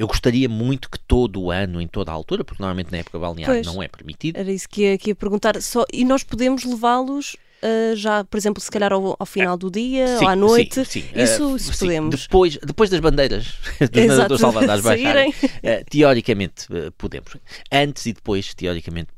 eu 0.00 0.06
gostaria 0.06 0.48
muito 0.48 0.88
que 0.88 0.98
todo 0.98 1.42
o 1.42 1.50
ano, 1.50 1.78
em 1.78 1.86
toda 1.86 2.10
a 2.10 2.14
altura, 2.14 2.42
porque 2.42 2.62
normalmente 2.62 2.90
na 2.90 2.98
época 2.98 3.18
balnear 3.18 3.50
Pois. 3.50 3.66
não 3.66 3.82
é 3.82 3.86
permitido. 3.88 4.38
Era 4.38 4.50
isso 4.50 4.66
que 4.66 4.80
ia, 4.82 4.96
que 4.96 5.10
ia 5.10 5.14
perguntar. 5.14 5.60
Só, 5.60 5.84
e 5.92 6.06
nós 6.06 6.22
podemos 6.24 6.64
levá-los 6.64 7.36
ah, 7.62 7.94
já, 7.94 8.24
por 8.24 8.38
exemplo, 8.38 8.62
se 8.62 8.70
calhar 8.70 8.90
ao, 8.94 9.14
ao 9.18 9.26
final 9.26 9.58
do 9.58 9.70
dia 9.70 10.06
Sim, 10.18 10.24
ou 10.24 10.30
à 10.30 10.34
noite? 10.34 10.76
sim, 10.86 11.02
sim. 11.02 11.04
Isso, 11.14 11.52
Eh, 11.52 11.56
isso 11.56 11.72
sim, 11.74 11.84
podemos. 11.86 12.22
Depois, 12.22 12.56
depois 12.56 12.88
das 12.88 13.00
bandeiras 13.00 13.54
dos 13.92 14.06
nadadores 14.06 14.40
salvadoras 14.40 14.80
baixarem, 14.80 15.32
saírem. 15.32 15.56
eh, 15.62 15.84
teoricamente 15.84 16.66
podemos. 16.96 17.36
Antes 17.70 18.06
e 18.06 18.14
depois, 18.14 18.54
teoricamente, 18.54 19.08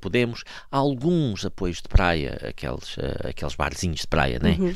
podemos. 0.00 0.42
Alguns 0.68 1.44
apoios 1.46 1.76
de 1.80 1.86
praia, 1.88 2.40
aqueles, 2.48 2.96
aqueles 3.28 3.54
barzinhos 3.54 4.00
de 4.00 4.08
praia, 4.08 4.40
né? 4.42 4.56
Uhum. 4.58 4.74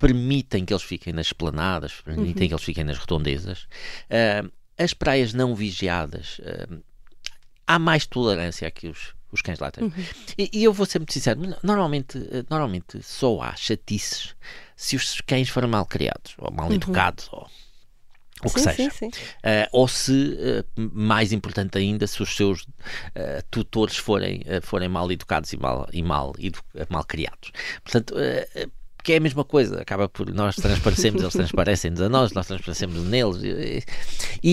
Permitem 0.00 0.64
que 0.64 0.72
eles 0.72 0.82
fiquem 0.82 1.12
nas 1.12 1.26
esplanadas, 1.26 2.00
permitem 2.02 2.42
Uhum. 2.42 2.48
que 2.48 2.54
eles 2.54 2.64
fiquem 2.64 2.84
nas 2.84 2.98
redondezas. 2.98 3.68
Eh, 4.08 4.42
as 4.78 4.94
praias 4.94 5.34
não 5.34 5.54
vigiadas, 5.54 6.40
eh, 6.42 6.66
há 7.66 7.78
mais 7.78 8.06
tolerância 8.06 8.66
a 8.66 8.70
que 8.70 8.88
os, 8.88 9.14
os 9.30 9.42
cães 9.42 9.58
lá 9.58 9.70
têm. 9.70 9.84
Uhum. 9.84 9.92
E, 10.38 10.50
e 10.54 10.64
eu 10.64 10.72
vou 10.72 10.86
ser 10.86 10.98
muito 11.00 11.12
sincero, 11.12 11.38
normalmente, 11.62 12.16
eh, 12.18 12.44
normalmente 12.48 13.02
só 13.02 13.42
há 13.42 13.54
chatices 13.54 14.34
se 14.74 14.96
os 14.96 15.20
cães 15.20 15.50
forem 15.50 15.68
mal 15.68 15.84
criados, 15.84 16.34
ou 16.38 16.50
mal 16.50 16.72
educados, 16.72 17.28
ou, 17.30 17.46
o 18.42 18.50
que 18.50 18.60
sim, 18.60 18.70
seja. 18.72 18.90
sim, 18.90 18.90
sim. 18.90 19.08
Uh, 19.08 19.68
ou 19.70 19.86
se, 19.86 20.12
uh, 20.12 20.64
mais 20.94 21.30
importante 21.30 21.76
ainda, 21.76 22.06
se 22.06 22.22
os 22.22 22.34
seus 22.34 22.62
uh, 22.62 22.68
tutores 23.50 23.98
forem, 23.98 24.42
forem 24.62 24.88
mal 24.88 25.12
educados 25.12 25.52
e 25.52 25.58
mal, 25.58 25.86
e 25.92 26.02
mal, 26.02 26.34
mal 26.88 27.04
criados. 27.04 27.52
Portanto, 27.84 28.14
que 29.02 29.12
é 29.12 29.16
a 29.16 29.20
mesma 29.20 29.44
coisa, 29.44 29.80
acaba 29.80 30.08
por 30.08 30.32
nós 30.32 30.56
transparecemos, 30.56 31.20
eles 31.22 31.32
transparecem-nos 31.34 32.00
a 32.00 32.08
nós, 32.08 32.32
nós 32.32 32.46
transparecemos 32.46 33.02
neles. 33.04 33.42
E, 33.42 33.84
e, 34.42 34.50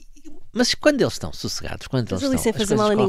e, 0.00 0.06
mas 0.52 0.74
quando 0.74 1.02
eles 1.02 1.12
estão 1.12 1.32
sossegados, 1.34 1.86
quando 1.86 2.10
Mas 2.12 2.22
eles 2.22 2.34
estão, 2.34 2.50
as 2.50 2.56
coisas 2.56 2.76
correm 2.96 3.08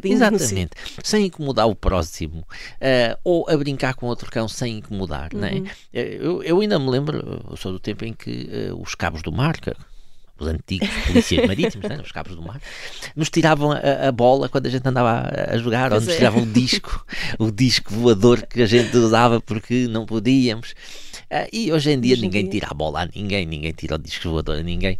bem, 0.00 0.12
exatamente, 0.12 0.70
sem 1.02 1.26
incomodar 1.26 1.66
o 1.68 1.74
próximo, 1.74 2.38
uh, 2.40 3.18
ou 3.24 3.50
a 3.50 3.56
brincar 3.56 3.94
com 3.94 4.06
outro 4.06 4.30
cão 4.30 4.46
sem 4.46 4.78
incomodar, 4.78 5.30
Uhum. 5.34 5.40
não 5.40 5.48
é? 5.48 5.62
Eu, 5.92 6.42
eu 6.44 6.60
ainda 6.60 6.78
me 6.78 6.88
lembro, 6.88 7.42
eu 7.50 7.56
sou 7.56 7.72
do 7.72 7.80
tempo 7.80 8.04
em 8.04 8.12
que 8.12 8.48
uh, 8.70 8.80
os 8.80 8.94
cabos 8.94 9.22
do 9.22 9.32
mar, 9.32 9.58
que- 9.58 9.74
os 10.38 10.46
antigos 10.46 10.88
polícias 11.06 11.46
marítimos, 11.46 11.88
né, 11.88 12.00
os 12.02 12.12
cabos 12.12 12.34
do 12.34 12.42
mar, 12.42 12.60
nos 13.14 13.30
tiravam 13.30 13.72
a, 13.72 14.08
a 14.08 14.12
bola 14.12 14.48
quando 14.48 14.66
a 14.66 14.70
gente 14.70 14.86
andava 14.86 15.30
a, 15.50 15.56
jogar, 15.58 15.92
ou 15.92 15.98
Pois 15.98 16.04
nos 16.06 16.14
é. 16.14 16.16
tiravam 16.16 16.42
o 16.42 16.46
disco, 16.46 17.06
o 17.38 17.50
disco 17.50 17.94
voador 17.94 18.42
que 18.46 18.62
a 18.62 18.66
gente 18.66 18.96
usava 18.96 19.40
porque 19.40 19.86
não 19.88 20.06
podíamos. 20.06 20.74
Ah, 21.30 21.46
e 21.52 21.72
hoje 21.72 21.90
em 21.90 22.00
dia 22.00 22.14
Hoje 22.14 22.22
ninguém 22.22 22.42
dia. 22.42 22.52
tira 22.52 22.68
a 22.70 22.74
bola 22.74 23.02
a 23.02 23.06
ninguém, 23.06 23.46
ninguém 23.46 23.72
tira 23.72 23.94
o 23.94 23.98
disco 23.98 24.30
voador 24.30 24.58
a 24.58 24.62
ninguém. 24.62 24.98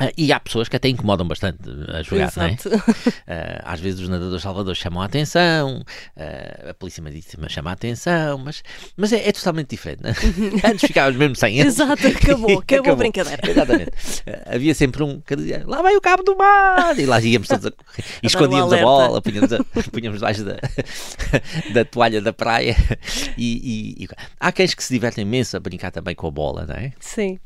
Ah, 0.00 0.10
e 0.16 0.32
há 0.32 0.40
pessoas 0.40 0.68
que 0.68 0.76
até 0.76 0.88
incomodam 0.88 1.28
bastante 1.28 1.58
a 1.92 2.02
jogar, 2.02 2.32
não 2.36 2.44
é? 2.44 2.52
Exato. 2.52 2.70
Ah, 3.28 3.72
às 3.74 3.80
vezes 3.80 4.00
os 4.00 4.08
nadadores 4.08 4.42
salvadores 4.42 4.78
chamam 4.80 5.02
a 5.02 5.04
atenção, 5.04 5.84
ah, 6.16 6.70
a 6.70 6.74
polícia 6.74 7.02
marítima 7.02 7.48
chama 7.48 7.70
a 7.70 7.74
atenção, 7.74 8.38
mas, 8.38 8.62
mas 8.96 9.12
é, 9.12 9.28
é 9.28 9.32
totalmente 9.32 9.68
diferente. 9.68 10.02
Né? 10.02 10.12
Antes 10.64 10.86
ficávamos 10.86 11.16
mesmo 11.18 11.36
sem 11.36 11.58
eles. 11.60 11.74
Exato, 11.74 12.06
acabou, 12.08 12.58
acabou 12.58 12.92
a 12.92 12.96
brincadeira. 12.96 13.40
Exatamente. 13.48 13.92
Havia 14.46 14.74
sempre 14.74 15.02
um 15.02 15.20
que 15.20 15.36
dizia 15.36 15.62
lá 15.66 15.80
vai 15.82 15.94
o 15.96 16.00
cabo 16.00 16.22
do 16.22 16.36
mar 16.36 16.98
e 16.98 17.06
lá 17.06 17.20
íamos 17.20 17.46
todos 17.46 17.66
a 17.66 17.70
correr. 17.70 18.04
E 18.22 18.26
escondíamos 18.26 18.72
a 18.72 18.78
bola, 18.78 19.20
punhamos, 19.22 19.52
a, 19.52 19.58
punhamos 19.92 20.18
debaixo 20.18 20.44
da, 20.44 20.56
da 21.72 21.84
toalha 21.84 22.20
da 22.20 22.32
praia. 22.32 22.74
E, 23.36 23.96
e- 23.98 24.04
e- 24.04 24.08
há 24.38 24.50
cães 24.52 24.74
que 24.74 24.82
se 24.82 24.92
divertem 24.92 25.22
imenso 25.22 25.56
a 25.56 25.60
brincar 25.60 25.90
também 25.90 26.14
com 26.14 26.26
a 26.26 26.30
bola, 26.30 26.64
não 26.66 26.74
é? 26.74 26.92
Sim. 27.00 27.38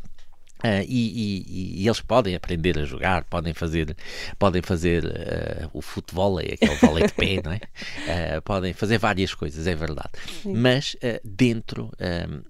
Ah, 0.67 0.83
e, 0.83 0.87
e- 0.89 1.83
e 1.83 1.87
eles 1.87 2.01
podem 2.01 2.35
aprender 2.35 2.79
a 2.79 2.85
jogar, 2.85 3.25
podem 3.25 3.53
fazer, 3.53 3.95
podem 4.39 4.63
fazer 4.63 5.05
ah, 5.05 5.69
o 5.75 5.83
futebol, 5.83 6.41
é 6.41 6.55
aquele 6.55 6.75
vôlei 6.77 7.07
de 7.07 7.13
pé, 7.13 7.41
não 7.45 7.53
é? 7.53 7.61
Ah, 8.37 8.41
podem 8.41 8.73
fazer 8.73 8.97
várias 8.99 9.35
coisas, 9.35 9.67
é 9.67 9.75
verdade. 9.75 10.09
Mas 10.47 10.97
ah, 11.03 11.21
dentro, 11.23 11.93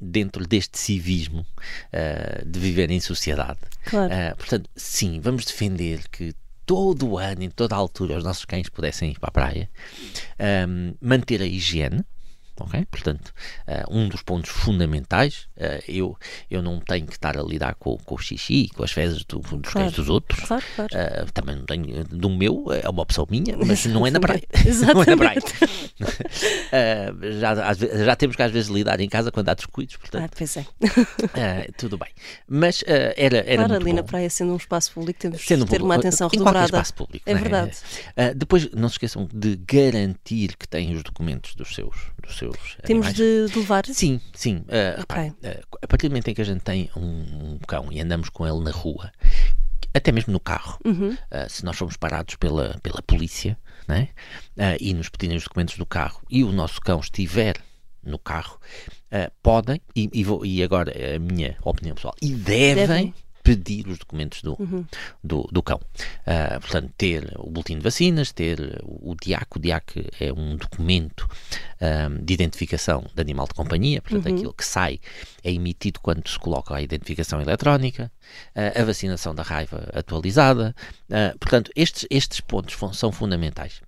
dentro 0.01 0.47
deste 0.47 0.79
civismo 0.79 1.45
de 2.47 2.59
viver 2.61 2.91
em 2.91 3.01
sociedade, 3.01 3.59
Claro. 3.85 4.13
portanto, 4.37 4.71
sim, 4.77 5.19
vamos 5.21 5.45
defender 5.45 6.09
que 6.09 6.35
todo 6.65 7.09
o 7.09 7.19
ano, 7.19 7.43
em 7.43 7.51
toda 7.51 7.75
a 7.75 7.79
altura, 7.79 8.17
os 8.17 8.25
nossos 8.25 8.45
cães 8.45 8.69
pudessem 8.69 9.11
ir 9.11 9.19
para 9.19 9.29
a 9.29 9.33
praia, 9.33 9.69
manter 11.01 11.43
a 11.43 11.47
higiene. 11.47 12.05
Ok? 12.61 12.85
Portanto, 12.91 13.33
ah, 13.67 13.85
um 13.91 14.09
dos 14.09 14.23
pontos 14.23 14.51
fundamentais, 14.51 15.47
ah, 15.59 15.81
eu, 15.89 16.17
eu 16.51 16.63
não 16.63 16.81
tenho 16.81 17.07
que 17.07 17.13
estar 17.13 17.37
a 17.39 17.43
lidar 17.43 17.75
com, 17.75 17.97
com 17.99 18.15
o 18.15 18.19
xixi, 18.19 18.69
com 18.75 18.85
as 18.85 18.93
fezes 18.93 19.25
do- 19.25 19.39
dos 19.41 19.51
Claro. 19.51 19.73
cães 19.73 19.93
dos 19.93 20.09
outros. 20.09 20.45
Claro, 20.45 20.65
claro. 20.77 20.91
Ah, 20.95 21.27
também 21.33 21.57
não 21.57 21.65
tenho 21.65 22.05
do 22.05 22.31
meu, 22.31 22.67
é 22.73 22.89
uma 22.89 23.03
opção 23.03 23.27
minha, 23.31 23.57
mas 23.57 23.85
não 23.87 24.07
é 24.07 24.11
na 24.11 24.21
praia. 24.21 24.43
não 24.53 24.61
é 24.63 24.69
Exatamente. 24.69 25.11
na 25.11 25.17
praia. 25.17 25.43
Ah, 26.73 27.15
já, 27.39 27.69
às 27.71 27.79
já 27.79 28.17
temos 28.17 28.37
que 28.37 28.43
às 28.43 28.51
vezes 28.51 28.69
lidar 28.71 28.99
em 29.01 29.09
casa 29.09 29.31
quando 29.31 29.49
há 29.49 29.55
descuidos, 29.55 29.95
Ah, 29.97 29.99
portanto, 30.01 30.33
pois 30.37 30.57
é. 30.57 30.67
ah, 31.35 31.73
tudo 31.79 31.97
bem. 31.99 32.09
Mas 32.49 32.83
ah, 32.87 33.15
era, 33.17 33.39
era 33.39 33.57
Claro, 33.57 33.69
muito 33.71 33.83
ali 33.83 33.91
bom. 33.91 33.97
na 33.97 34.03
praia, 34.03 34.29
sendo 34.31 34.53
um 34.53 34.57
espaço 34.57 34.93
público, 34.93 35.19
temos 35.21 35.43
um 35.51 35.67
ter 35.67 35.83
uma 35.83 35.95
atenção 35.97 36.29
em 36.29 36.31
redobrada. 36.39 36.65
espaço 36.67 36.95
público. 36.95 37.23
É 37.29 37.35
não 37.35 37.41
verdade. 37.41 37.77
Ah, 38.17 38.33
depois, 38.35 38.71
não 38.73 38.89
se 38.89 38.95
esqueçam 38.95 39.29
de 39.33 39.57
garantir 39.57 40.57
que 40.57 40.67
têm 40.69 40.95
os 40.95 41.03
documentos 41.03 41.55
dos 41.55 41.75
seus, 41.75 41.97
dos 42.23 42.37
seus 42.37 42.57
Temos 42.85 43.13
de, 43.15 43.47
de 43.49 43.59
levar. 43.59 43.85
Sim, 43.87 44.21
sim. 44.35 44.65
Ah, 44.69 45.01
Ok. 45.03 45.23
repare, 45.23 45.33
ah, 45.45 45.65
a 45.83 45.87
partir 45.87 46.09
do 46.09 46.11
momento 46.13 46.29
em 46.29 46.35
que 46.35 46.41
a 46.41 46.45
gente 46.45 46.61
tem 46.63 46.91
um, 46.97 47.55
um 47.55 47.59
cão 47.67 47.93
e 47.93 48.01
andamos 48.01 48.29
com 48.29 48.47
ele 48.47 48.63
na 48.65 48.71
rua, 48.71 49.13
até 49.93 50.11
mesmo 50.11 50.33
no 50.33 50.41
carro, 50.41 50.79
Uhum. 50.85 51.17
ah, 51.31 51.49
se 51.49 51.65
nós 51.65 51.77
formos 51.77 51.97
parados 51.97 52.35
pela, 52.37 52.77
pela 52.83 53.01
polícia 53.03 53.57
né, 53.87 54.09
ah, 54.59 54.77
e 54.81 54.95
nos 54.95 55.09
pedirem 55.09 55.37
os 55.37 55.45
documentos 55.45 55.77
do 55.77 55.87
carro 55.87 56.21
e 56.31 56.43
o 56.45 56.53
nosso 56.53 56.81
cão 56.81 57.01
estiver 57.01 57.57
no 58.03 58.19
carro, 58.19 58.59
ah, 59.11 59.31
podem, 59.43 59.81
e, 59.97 60.09
e 60.13 60.25
vou- 60.25 60.45
e 60.45 60.63
agora 60.63 60.93
a 61.15 61.19
minha 61.19 61.57
opinião 61.63 61.95
pessoal, 61.95 62.15
e 62.21 62.29
devem, 62.35 62.87
Devem. 62.87 63.15
Pedir 63.45 63.87
os 63.89 63.99
documentos 63.99 64.41
do, 64.43 64.57
Uhum. 64.61 64.85
do, 65.23 65.43
do 65.53 65.63
cão. 65.63 65.79
Ah, 66.27 66.59
portanto, 66.61 66.91
ter 66.99 67.31
o 67.39 67.51
boletim 67.51 67.77
de 67.77 67.83
vacinas, 67.85 68.33
ter 68.33 68.81
o, 68.83 69.15
DIAC. 69.15 69.47
O 69.57 69.61
DIAC 69.61 70.07
é 70.19 70.33
um 70.33 70.57
documento 70.57 71.29
ah, 71.81 72.09
de 72.21 72.33
identificação 72.35 73.05
de 73.15 73.21
animal 73.21 73.47
de 73.47 73.53
companhia, 73.55 74.01
portanto, 74.03 74.27
Uhum. 74.29 74.35
aquilo 74.35 74.53
que 74.55 74.65
sai 74.65 74.99
é 75.45 75.53
emitido 75.53 76.01
quando 76.01 76.27
se 76.27 76.39
coloca 76.39 76.75
a 76.75 76.81
identificação 76.83 77.39
eletrónica, 77.41 78.11
ah, 78.57 78.81
a 78.81 78.85
vacinação 78.85 79.35
da 79.35 79.43
raiva 79.43 79.91
atualizada. 79.95 80.75
ah, 81.13 81.35
portanto, 81.39 81.71
estes, 81.77 82.07
estes 82.11 82.41
pontos 82.41 82.75
são 82.99 83.13
fundamentais. 83.13 83.83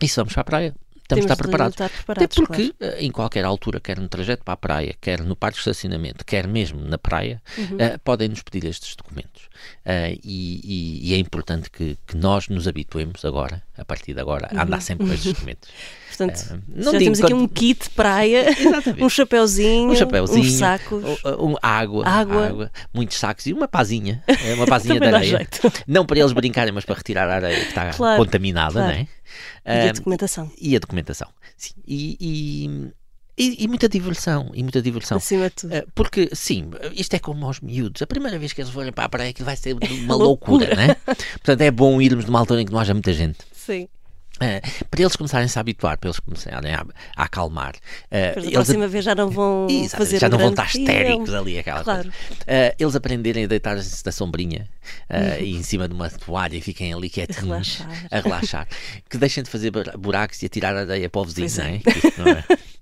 E 0.00 0.06
se 0.08 0.14
vamos 0.16 0.32
para 0.32 0.42
a 0.42 0.44
praia, 0.44 0.74
temos 1.08 1.24
de 1.26 1.32
estar 1.32 1.34
de 1.36 1.42
preparados. 1.42 1.74
estar 1.74 1.84
Até 1.86 1.96
preparados, 1.96 2.36
porque 2.36 2.74
eh, 2.80 2.96
em 3.00 3.10
qualquer 3.10 3.44
altura, 3.44 3.80
quer 3.80 3.98
no 3.98 4.08
trajeto 4.08 4.44
para 4.44 4.54
a 4.54 4.56
praia, 4.56 4.94
quer 5.00 5.20
no 5.22 5.34
parque 5.36 5.56
de 5.56 5.60
estacionamento, 5.60 6.24
quer 6.24 6.46
mesmo 6.46 6.80
na 6.84 6.98
praia, 6.98 7.40
Uhum. 7.56 7.76
eh, 7.78 7.98
podem 8.04 8.28
nos 8.28 8.42
pedir 8.42 8.64
estes 8.68 8.94
documentos. 8.96 9.48
Eh, 9.84 10.18
e, 10.22 10.60
e- 11.04 11.10
e 11.10 11.14
é 11.14 11.18
importante 11.18 11.70
que, 11.70 11.96
que 12.06 12.16
nós 12.16 12.48
nos 12.48 12.66
habituemos 12.68 13.24
agora, 13.24 13.62
a 13.76 13.84
partir 13.84 14.12
de 14.14 14.20
agora, 14.20 14.48
a 14.54 14.62
andar 14.62 14.80
sempre 14.82 15.06
com 15.06 15.12
estes 15.14 15.32
documentos. 15.32 15.68
Portanto, 16.16 16.46
Eh, 16.50 16.58
não 16.68 16.92
já 16.92 16.98
digo 16.98 17.04
temos 17.04 17.20
aqui 17.20 17.32
quando- 17.32 17.42
um 17.42 17.48
kit 17.48 17.90
praia, 17.90 18.46
um 19.00 19.08
chapéuzinho, 19.08 19.90
Um 19.90 19.96
chapéuzinho, 19.96 20.40
uns 20.46 20.52
sacos. 20.54 21.04
um- 21.04 21.52
um- 21.52 21.56
água, 21.62 22.06
Água. 22.06 22.70
muitos 22.92 23.16
sacos 23.18 23.46
e 23.46 23.52
uma 23.52 23.68
pazinha, 23.68 24.22
eh, 24.26 24.54
uma 24.54 24.66
pazinha 24.66 24.98
de 25.00 25.06
areia. 25.06 25.46
Não 25.86 26.04
para 26.06 26.18
eles 26.18 26.32
brincarem, 26.32 26.72
mas 26.72 26.84
para 26.84 26.94
retirar 26.96 27.28
a 27.28 27.34
areia 27.36 27.60
que 27.60 27.68
está 27.68 27.90
Claro, 27.92 28.22
contaminada, 28.22 28.72
claro. 28.72 28.88
não 28.88 28.94
é? 29.02 29.08
E 29.64 29.88
a 29.88 29.92
documentação, 29.92 30.50
e 30.60 30.76
a 30.76 30.78
documentação. 30.78 31.28
Sim. 31.56 31.72
E, 31.86 32.16
e- 32.20 32.92
e- 33.38 33.64
e 33.64 33.68
muita 33.68 33.88
diversão, 33.88 34.50
e 34.54 34.62
muita 34.62 34.80
diversão. 34.80 35.18
acima 35.18 35.48
de 35.50 35.54
tudo. 35.56 35.74
Eh, 35.74 35.84
Porque, 35.94 36.30
sim, 36.32 36.70
isto 36.92 37.14
é 37.14 37.18
como 37.18 37.44
aos 37.46 37.60
miúdos. 37.60 38.00
A 38.02 38.06
primeira 38.06 38.38
vez 38.38 38.52
que 38.52 38.60
eles 38.62 38.70
forem 38.72 38.92
para 38.92 39.04
a 39.04 39.08
praia, 39.08 39.30
aquilo 39.30 39.44
vai 39.46 39.56
ser 39.56 39.74
uma 40.04 40.14
Loucura. 40.14 40.66
loucura, 40.68 40.74
né? 40.74 40.96
Portanto, 41.04 41.60
é 41.60 41.70
bom 41.70 42.00
irmos 42.00 42.24
numa 42.24 42.38
altura 42.38 42.62
em 42.62 42.66
que 42.66 42.72
não 42.72 42.78
haja 42.78 42.94
muita 42.94 43.12
gente. 43.12 43.38
Sim. 43.52 43.88
Eh, 44.40 44.60
para 44.90 45.00
eles 45.00 45.16
começarem 45.16 45.46
a 45.46 45.48
se 45.48 45.58
habituar, 45.58 45.96
para 45.98 46.08
eles 46.08 46.20
começarem 46.20 46.74
a, 46.74 46.84
a 47.16 47.22
acalmar. 47.24 47.72
Depois 48.10 48.34
da 48.34 48.40
eles 48.42 48.52
próxima 48.52 48.86
vez 48.86 49.04
já 49.04 49.14
não 49.14 49.30
vão 49.30 49.66
Exatamente, 49.70 49.96
fazer 49.96 50.18
já 50.18 50.26
um 50.26 50.30
não 50.30 50.38
vão 50.38 50.50
estar 50.50 50.66
histéricos 50.66 51.32
ali, 51.34 51.58
aquela 51.58 51.82
Claro. 51.82 52.02
coisa. 52.02 52.16
Eh, 52.46 52.74
eles 52.78 52.94
aprenderem 52.94 53.44
a 53.44 53.46
deitar-se 53.46 54.04
da 54.04 54.12
sombrinha 54.12 54.68
Uhum. 55.10 55.44
e 55.44 55.56
em 55.56 55.62
cima 55.62 55.88
de 55.88 55.94
uma 55.94 56.08
toalha 56.10 56.54
e 56.56 56.60
fiquem 56.60 56.92
ali 56.92 57.08
quietinhos 57.10 57.78
relaxar. 57.78 58.06
a 58.10 58.20
relaxar. 58.20 58.68
que 59.08 59.18
deixem 59.18 59.42
de 59.42 59.50
fazer 59.50 59.70
bur- 59.70 59.96
buracos 59.98 60.42
e 60.42 60.46
atirar 60.46 60.76
areia 60.76 61.08
para 61.10 61.20
o 61.20 61.24
vizinho, 61.24 61.80
Pois 61.82 62.16
não 62.18 62.28
é. 62.28 62.44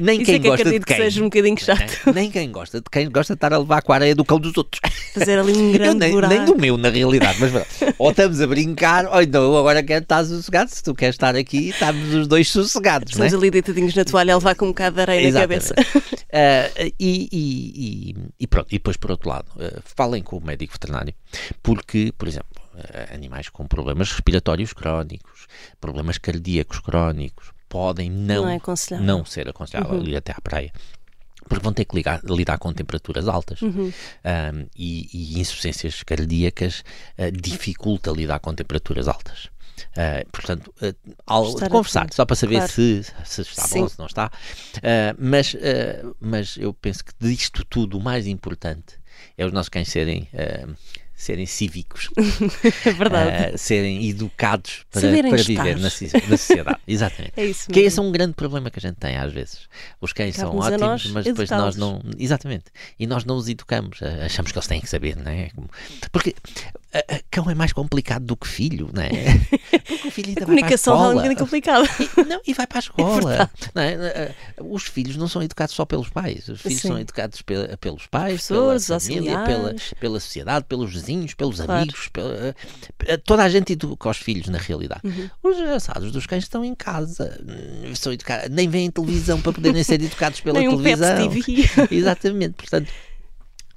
Nem 0.00 0.16
Isso 0.16 0.24
quem 0.26 0.34
é 0.36 0.38
que 0.38 0.48
gosta 0.48 0.64
de 0.70 0.80
que 0.80 0.86
quem. 0.86 0.96
seja 0.96 1.20
um 1.20 1.24
bocadinho 1.24 1.58
chato. 1.60 1.92
É, 2.08 2.12
Nem 2.12 2.30
quem 2.30 2.50
gosta 2.50 2.78
de 2.80 2.84
quem 2.90 3.10
gosta 3.10 3.34
de 3.34 3.36
estar 3.36 3.52
a 3.52 3.58
levar 3.58 3.82
com 3.82 3.92
a 3.92 3.96
areia 3.96 4.14
do 4.14 4.24
cão 4.24 4.38
dos 4.40 4.56
outros. 4.56 4.80
Fazer 5.12 5.38
ali 5.38 5.52
um 5.52 5.66
Eu 5.68 5.72
grande 5.74 5.98
nem, 6.00 6.12
buraco. 6.12 6.34
nem 6.34 6.44
do 6.44 6.56
meu, 6.56 6.76
na 6.78 6.88
realidade, 6.88 7.38
mas 7.40 7.52
ou 7.98 8.10
estamos 8.10 8.40
a 8.40 8.46
brincar, 8.46 9.06
ou 9.06 9.20
então 9.22 9.42
eu 9.42 9.56
agora 9.58 9.82
quero 9.82 10.02
estar 10.02 10.24
sossegado. 10.24 10.70
Se 10.70 10.82
tu 10.82 10.94
queres 10.94 11.14
estar 11.14 11.36
aqui, 11.36 11.68
estamos 11.70 12.14
os 12.14 12.26
dois 12.26 12.48
sossegados, 12.48 13.12
é? 13.12 13.12
Estamos 13.26 13.34
ali 13.34 13.50
deitadinhos 13.50 13.94
na 13.94 14.04
toalha 14.04 14.32
a 14.34 14.36
levar 14.38 14.54
com 14.54 14.64
um 14.66 14.68
bocado 14.68 14.96
de 14.96 15.02
areia 15.02 15.22
na 15.22 15.28
Exatamente. 15.28 15.68
cabeça. 15.74 16.24
Ah, 16.32 16.70
e, 16.98 17.28
e- 17.30 18.14
e- 18.40 18.46
pronto, 18.46 18.68
e 18.70 18.76
depois 18.78 18.96
por 18.96 19.10
outro 19.10 19.28
lado, 19.28 19.46
ah, 19.60 19.80
falem 19.96 20.22
com 20.22 20.36
o 20.38 20.44
médico 20.44 20.72
veterinário, 20.72 21.14
porque, 21.62 22.12
por 22.16 22.26
exemplo, 22.28 22.48
ah, 22.76 23.14
animais 23.14 23.48
com 23.48 23.66
problemas 23.66 24.10
respiratórios 24.10 24.72
crónicos, 24.72 25.46
problemas 25.80 26.18
cardíacos 26.18 26.80
crónicos, 26.80 27.53
podem 27.74 28.08
não, 28.08 28.42
Não 28.44 28.48
é 28.50 28.60
não 29.00 29.24
ser 29.24 29.48
aconselhável 29.48 30.00
ir 30.06 30.14
até 30.14 30.30
à 30.30 30.40
praia. 30.40 30.72
Porque 31.48 31.62
vão 31.62 31.72
ter 31.72 31.84
que 31.84 31.96
ligar- 31.96 32.20
lidar 32.24 32.56
com 32.56 32.72
temperaturas 32.72 33.26
altas 33.26 33.60
Uhum. 33.60 33.92
Ahm, 34.24 34.66
e, 34.76 35.08
e 35.12 35.40
insuficiências 35.40 36.04
cardíacas 36.04 36.84
ah, 37.18 37.30
dificulta 37.30 38.12
lidar 38.12 38.38
com 38.38 38.54
temperaturas 38.54 39.08
altas. 39.08 39.50
Ah, 39.96 40.24
portanto, 40.30 40.72
ah, 40.80 40.94
ao- 41.26 41.48
Estar 41.48 41.68
conversar 41.68 42.00
atento, 42.02 42.14
só 42.14 42.24
para 42.24 42.36
saber 42.36 42.56
claro. 42.58 42.70
se, 42.72 43.02
se 43.24 43.40
está 43.42 43.62
Sim. 43.66 43.80
bom, 43.80 43.88
se 43.88 43.98
não 43.98 44.06
está. 44.06 44.30
Mas, 45.18 45.56
mas 46.20 46.56
eu 46.56 46.72
penso 46.72 47.04
que 47.04 47.12
disto 47.20 47.64
tudo 47.64 47.98
o 47.98 48.00
mais 48.00 48.26
importante 48.28 48.94
é 49.36 49.44
os 49.44 49.52
nossos 49.52 49.68
cães 49.68 49.88
serem 49.88 50.28
serem 51.16 51.46
cívicos, 51.46 52.10
É 52.84 52.92
verdade. 52.92 53.54
uh, 53.54 53.58
serem 53.58 54.08
educados 54.08 54.84
para, 54.90 55.00
Saberem 55.00 55.30
para 55.30 55.42
viver 55.42 55.76
na, 55.76 55.82
na 55.84 55.90
sociedade. 55.90 56.78
Exatamente. 56.86 57.32
É 57.36 57.46
isso 57.46 57.66
Que 57.68 57.74
mesmo. 57.76 57.86
esse 57.88 57.98
é 57.98 58.02
um 58.02 58.12
grande 58.12 58.34
problema 58.34 58.70
que 58.70 58.78
a 58.78 58.82
gente 58.82 58.96
tem 58.96 59.16
às 59.16 59.32
vezes. 59.32 59.60
Os 60.00 60.12
cães 60.12 60.34
são 60.36 60.56
ótimos, 60.56 60.80
nós 60.80 61.06
mas 61.06 61.24
depois 61.24 61.48
nós 61.50 61.76
não. 61.76 62.02
Exatamente. 62.18 62.64
E 62.98 63.06
nós 63.06 63.24
não 63.24 63.36
os 63.36 63.48
educamos. 63.48 64.02
eh, 64.02 64.24
Achamos 64.26 64.50
que 64.52 64.58
eles 64.58 64.66
têm 64.66 64.80
que 64.80 64.88
saber, 64.88 65.16
não 65.16 65.30
é? 65.30 65.50
Porque 66.12 66.34
eh, 66.94 67.04
eh, 67.08 67.20
cão 67.30 67.50
é 67.50 67.54
mais 67.54 67.72
complicado 67.72 68.24
do 68.24 68.36
que 68.36 68.46
filho, 68.48 68.88
não 68.92 69.02
é? 69.02 69.10
Porque 69.84 70.08
o 70.08 70.10
filho 70.10 70.28
ainda 70.28 70.44
A 70.44 70.46
vai 70.46 70.56
para 70.56 70.66
a 70.66 70.70
comunicação 70.70 70.94
é 70.94 70.96
um 70.96 71.00
escola. 71.00 71.14
bocadinho 71.14 71.38
complicada. 71.38 71.88
Não, 72.28 72.40
e 72.46 72.54
vai 72.54 72.66
para 72.66 72.78
a 72.78 72.80
escola. 72.86 73.50
não 73.74 73.82
é? 73.82 73.92
Eh, 73.94 74.34
Os 74.60 74.84
filhos 74.84 75.16
não 75.16 75.28
são 75.28 75.42
educados 75.42 75.74
só 75.74 75.84
pelos 75.84 76.08
pais. 76.08 76.48
Os 76.48 76.60
filhos 76.60 76.80
Sim. 76.80 76.88
são 76.88 76.98
educados 76.98 77.42
pe- 77.42 77.76
pelos 77.80 78.06
pais, 78.06 78.46
pela 78.48 78.78
família, 78.80 79.38
pela, 79.44 79.74
pela 80.00 80.20
sociedade, 80.20 80.64
pelos 80.68 80.92
vizinhos, 80.92 81.34
pelos 81.34 81.56
Claro. 81.56 81.72
amigos. 81.82 82.08
pela- 82.08 82.54
eh, 83.06 83.16
toda 83.18 83.42
a 83.42 83.48
gente 83.48 83.72
educa 83.74 84.08
os 84.08 84.16
filhos, 84.18 84.48
na 84.48 84.58
realidade. 84.58 85.00
Uhum. 85.04 85.28
Os 85.42 85.58
engraçados 85.58 86.12
dos 86.12 86.26
cães 86.26 86.44
estão 86.44 86.64
em 86.64 86.74
casa. 86.74 87.38
São 87.96 88.12
educados, 88.12 88.48
nem 88.50 88.68
veem 88.68 88.90
televisão 88.90 89.40
para 89.40 89.52
poderem 89.52 89.82
ser 89.82 90.00
educados 90.02 90.40
pela 90.40 90.60
um 90.60 90.76
televisão. 90.82 91.28
TV. 91.28 91.68
Exatamente, 91.90 92.54
portanto. 92.54 92.88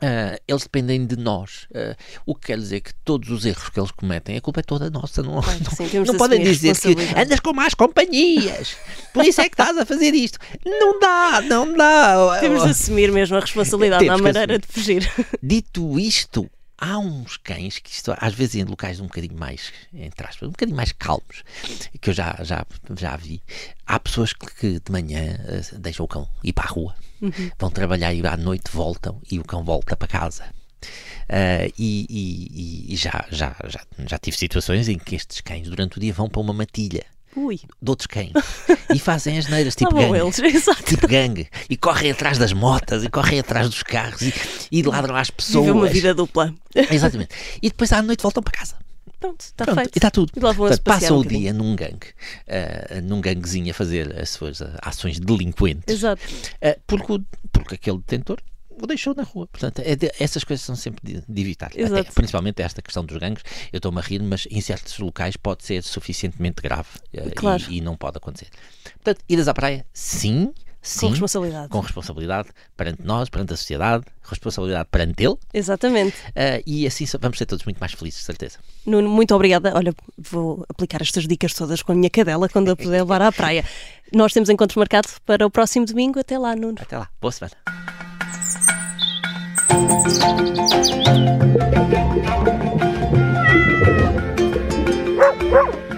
Ah, 0.02 0.38
eles 0.48 0.64
dependem 0.64 1.06
de 1.06 1.16
nós. 1.18 1.68
Ah, 1.74 1.96
o 2.26 2.36
que 2.36 2.48
quer 2.48 2.58
dizer 2.58 2.82
que 2.82 2.94
todos 3.06 3.30
os 3.30 3.46
erros 3.46 3.70
que 3.70 3.80
eles 3.80 3.92
cometem, 3.92 4.38
a 4.38 4.42
culpa 4.42 4.60
é 4.60 4.64
toda 4.64 4.90
nossa. 4.90 5.22
Não, 5.24 5.42
Claro 5.42 5.58
que 5.60 5.64
não- 5.64 5.72
sim, 5.90 5.98
não 5.98 6.04
de 6.04 6.18
podem 6.18 6.38
assumir 6.40 6.50
a 6.50 6.52
dizer 6.54 6.60
que 6.62 6.68
responsabilidade. 6.88 7.22
andas 7.26 7.40
com 7.40 7.54
más 7.54 7.74
companhias, 7.74 8.78
por 9.14 9.26
isso 9.26 9.42
é 9.42 9.50
que 9.50 9.54
estás 9.54 9.78
a 9.78 9.86
fazer 9.86 10.14
isto. 10.14 10.38
Não 10.66 11.00
dá, 11.00 11.42
não 11.42 11.74
dá. 11.76 12.38
Temos 12.40 12.64
de 12.64 12.70
assumir 12.70 13.12
mesmo 13.12 13.38
a 13.38 13.40
responsabilidade, 13.40 14.04
que 14.06 14.22
maneira 14.22 14.60
de 14.60 14.68
fugir. 14.68 15.10
Dito 15.42 16.00
isto, 16.00 16.50
há 16.78 16.98
uns 17.00 17.38
cães 17.38 17.80
que 17.80 17.90
isto, 17.90 18.14
às 18.18 18.34
vezes 18.34 18.56
em 18.56 18.64
locais 18.64 19.00
um 19.00 19.06
bocadinho 19.08 19.38
mais, 19.38 19.72
entre 19.94 20.28
aspas, 20.28 20.48
um 20.48 20.52
bocadinho 20.52 20.76
mais 20.78 20.92
calmos, 20.92 21.44
que 22.00 22.10
eu 22.10 22.14
já, 22.14 22.38
já, 22.44 22.66
já 22.98 23.16
vi. 23.18 23.42
Há 23.86 24.00
pessoas 24.00 24.34
que, 24.34 24.46
que 24.56 24.80
de 24.80 24.92
manhã 24.92 25.38
eh, 25.48 25.62
deixam 25.80 26.06
o 26.06 26.08
cão 26.08 26.28
ir 26.44 26.54
para 26.54 26.66
a 26.66 26.72
rua, 26.72 26.96
vão 27.60 27.70
trabalhar 27.72 28.14
e 28.14 28.26
à 28.28 28.38
noite 28.38 28.70
voltam 28.72 29.22
e 29.32 29.40
o 29.40 29.44
cão 29.44 29.64
volta 29.64 29.96
para 29.96 30.08
casa. 30.08 30.46
E 31.78 32.06
e- 32.10 32.90
e- 32.90 32.94
e 32.94 32.96
já, 32.96 33.26
já, 33.32 33.56
já, 33.68 33.86
já 34.08 34.18
tive 34.18 34.38
situações 34.38 34.88
em 34.88 34.98
que 34.98 35.16
estes 35.16 35.42
cães 35.42 35.68
durante 35.68 35.98
o 35.98 36.00
dia 36.00 36.14
vão 36.14 36.30
para 36.30 36.42
uma 36.42 36.54
matilha 36.54 37.04
Ui, 37.38 37.58
de 37.58 37.90
outros 37.90 38.08
cães 38.08 38.32
e 38.94 38.98
fazem 38.98 39.38
as 39.38 39.48
neiras 39.48 39.76
lá 39.76 39.78
tipo 39.78 39.92
vão 39.92 40.12
gangue 40.12 40.20
eles, 40.20 40.40
exato. 40.56 40.84
tipo 40.84 41.08
gangue, 41.08 41.48
e 41.70 41.78
correm 41.78 42.10
atrás 42.10 42.40
das 42.40 42.52
motas, 42.52 43.04
e 43.04 43.10
correm 43.10 43.40
atrás 43.40 43.70
dos 43.70 43.84
carros, 43.84 44.22
e, 44.22 44.34
e 44.72 44.82
ladram 44.82 45.16
às 45.16 45.30
pessoas. 45.30 45.66
Vive 45.66 45.78
uma 45.78 45.88
vida 45.88 46.16
dupla. 46.16 46.52
Exatamente. 46.92 47.36
E 47.62 47.70
depois 47.70 47.92
à 47.94 48.02
noite 48.02 48.24
voltam 48.24 48.42
para 48.42 48.58
casa. 48.58 48.76
Pronto, 49.20 49.42
está 49.42 49.66
feito. 49.66 49.96
e 49.96 49.98
está 49.98 50.12
tudo. 50.12 50.32
E 50.36 50.40
Portanto, 50.40 50.82
passam 50.82 51.18
um 51.18 51.20
o 51.22 51.26
dia 51.26 51.52
num 51.54 51.76
gangue, 51.76 52.14
ah, 52.48 53.02
num 53.02 53.22
ganguezinho 53.22 53.72
a 53.72 53.74
fazer 53.74 54.20
as 54.20 54.30
suas 54.30 54.62
ah, 54.62 54.78
ações 54.82 55.20
delinquentes, 55.20 55.96
Exato. 55.96 56.22
ah, 56.62 56.78
porque, 56.86 57.22
porque 57.52 57.76
aquele 57.76 57.98
detentor 57.98 58.40
o 58.82 58.88
deixou 58.88 59.14
na 59.16 59.24
rua. 59.24 59.48
Portanto, 59.48 59.80
é 59.84 59.96
de- 59.96 60.12
essas 60.20 60.44
coisas 60.44 60.66
são 60.66 60.76
sempre 60.76 61.02
de, 61.04 61.24
de 61.28 61.42
evitar. 61.42 61.72
Até, 61.72 62.04
principalmente 62.12 62.62
esta 62.62 62.82
questão 62.82 63.04
dos 63.06 63.18
gangues. 63.18 63.44
Eu 63.72 63.78
estou-me 63.78 64.00
a 64.00 64.02
rir, 64.02 64.20
mas 64.22 64.48
em 64.50 64.62
certos 64.62 64.98
locais 65.00 65.36
pode 65.38 65.64
ser 65.66 65.84
suficientemente 65.84 66.62
grave 66.62 66.88
ah, 67.18 67.30
Claro. 67.36 67.64
e, 67.70 67.78
e 67.78 67.82
não 67.82 67.96
pode 67.98 68.18
acontecer. 68.18 68.48
Portanto, 69.04 69.24
idas 69.28 69.48
à 69.48 69.54
praia, 69.54 69.86
sim. 69.94 70.54
Sim, 70.80 71.00
Com 71.08 71.10
responsabilidade. 71.10 71.68
com 71.70 71.80
responsabilidade 71.82 72.50
perante 72.78 73.02
nós, 73.04 73.28
perante 73.28 73.52
a 73.52 73.58
sociedade, 73.58 74.06
responsabilidade 74.24 74.88
perante 74.90 75.22
ele, 75.26 75.36
Exatamente. 75.54 76.16
ah, 76.34 76.62
e 76.66 76.88
assim 76.88 77.04
vamos 77.20 77.38
ser 77.38 77.46
todos 77.46 77.66
muito 77.66 77.78
mais 77.80 77.92
felizes, 77.92 78.24
certeza. 78.24 78.60
Nuno, 78.86 79.10
muito 79.10 79.36
obrigada. 79.36 79.74
Olha, 79.76 79.94
vou 80.18 80.64
aplicar 80.70 81.02
estas 81.02 81.28
dicas 81.28 81.54
todas 81.54 81.82
com 81.82 81.92
a 81.92 81.96
minha 81.96 82.10
cadela 82.10 82.48
quando 82.48 82.70
a 82.72 82.76
puder 82.76 83.02
levar 83.02 83.22
à 83.22 83.32
praia. 83.34 83.66
Nós 84.14 84.32
temos 84.32 84.48
encontro 84.50 84.80
marcado 84.80 85.10
para 85.26 85.46
o 85.46 85.52
próximo 85.52 85.86
domingo. 85.86 86.20
Até 86.20 86.38
lá, 86.40 86.56
Nuno. 86.56 86.78
Até 86.80 86.98
lá, 86.98 87.10
boa 87.20 87.34
semana. 87.34 87.56
Woo! 95.50 95.97